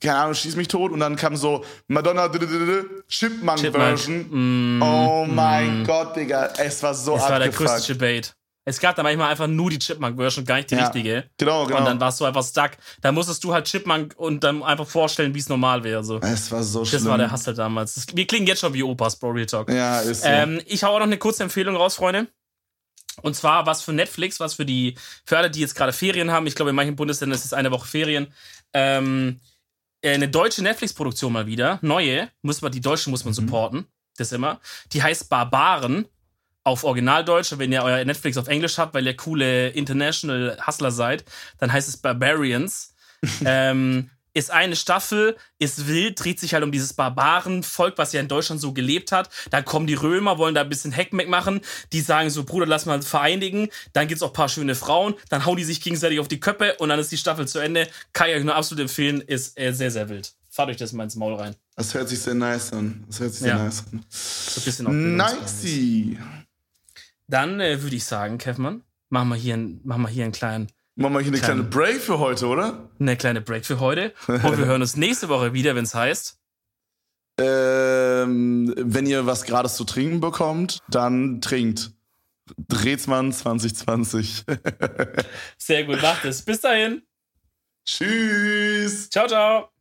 [0.00, 2.38] keine Ahnung, schieß mich tot und dann kam so Madonna d-
[3.08, 3.58] Chipmunk.
[3.60, 4.78] Chipmunk-Version.
[4.78, 5.86] Mm, oh mein mm.
[5.86, 8.36] Gott, Digga, es war so Das war der größte abgefuckt.
[8.68, 10.86] Es gab da manchmal einfach nur die Chipmunk-Version, gar nicht die Ja.
[10.88, 11.30] richtige.
[11.38, 11.78] Genau, genau.
[11.78, 12.72] Und dann warst du einfach stuck.
[13.00, 16.02] Da musstest du halt Chipmunk und dann einfach vorstellen, wie es normal wäre.
[16.02, 16.18] So.
[16.20, 17.02] es war so schlimm.
[17.04, 17.94] Das war der Hustle damals.
[17.94, 19.70] Das, wir klingen jetzt schon wie Opas, Bro, Real Talk.
[19.70, 20.28] Ja, ist so.
[20.28, 22.26] Ähm, ich hau auch noch eine kurze Empfehlung raus, Freunde.
[23.22, 26.46] Und zwar was für Netflix, was für die, für alle, die jetzt gerade Ferien haben.
[26.48, 28.32] Ich glaube, in manchen Bundesländern ist es eine Woche Ferien.
[28.74, 29.40] Ähm,
[30.02, 31.78] äh, eine deutsche Netflix-Produktion mal wieder.
[31.82, 32.30] Neue.
[32.42, 33.36] Muss man, die Deutschen muss man Mhm.
[33.36, 33.86] supporten.
[34.18, 34.60] Das immer.
[34.92, 36.06] Die heißt Barbaren.
[36.66, 41.24] Auf Originaldeutsch, wenn ihr euer Netflix auf Englisch habt, weil ihr coole International Hustler seid,
[41.58, 42.92] dann heißt es Barbarians.
[43.44, 48.26] ähm, ist eine Staffel, ist wild, dreht sich halt um dieses Barbarenvolk, was ja in
[48.26, 49.30] Deutschland so gelebt hat.
[49.50, 51.60] Dann kommen die Römer, wollen da ein bisschen Heckmeck machen.
[51.92, 53.68] Die sagen so, Bruder, lass mal vereinigen.
[53.92, 55.14] Dann gibt's auch ein paar schöne Frauen.
[55.28, 57.86] Dann hauen die sich gegenseitig auf die Köppe und dann ist die Staffel zu Ende.
[58.12, 60.34] Kann ich euch nur absolut empfehlen, ist äh, sehr, sehr wild.
[60.50, 61.54] Fahrt euch das mal ins Maul rein.
[61.76, 63.04] Das hört sich sehr nice an.
[63.06, 63.62] Das hört sich sehr Ja.
[63.64, 64.04] nice an.
[64.10, 65.16] So ein bisschen.
[65.16, 66.18] Nicey.
[67.28, 70.68] Dann äh, würde ich sagen, Kevman, machen wir hier, ein- machen wir hier einen kleinen,
[70.98, 72.90] Machen wir hier eine Kleine- kleine Break für heute, oder?
[72.98, 74.14] eine kleine Break für heute.
[74.28, 76.38] Und wir hören uns nächste Woche wieder, wenn es heißt.
[77.38, 81.92] Ähm, wenn ihr was Grades zu trinken bekommt, dann trinkt.
[82.68, 84.44] Drehtsmann 2020.
[85.58, 86.42] Sehr gut, macht es.
[86.42, 87.02] Bis dahin.
[87.84, 89.10] Tschüss.
[89.10, 89.75] Ciao, ciao.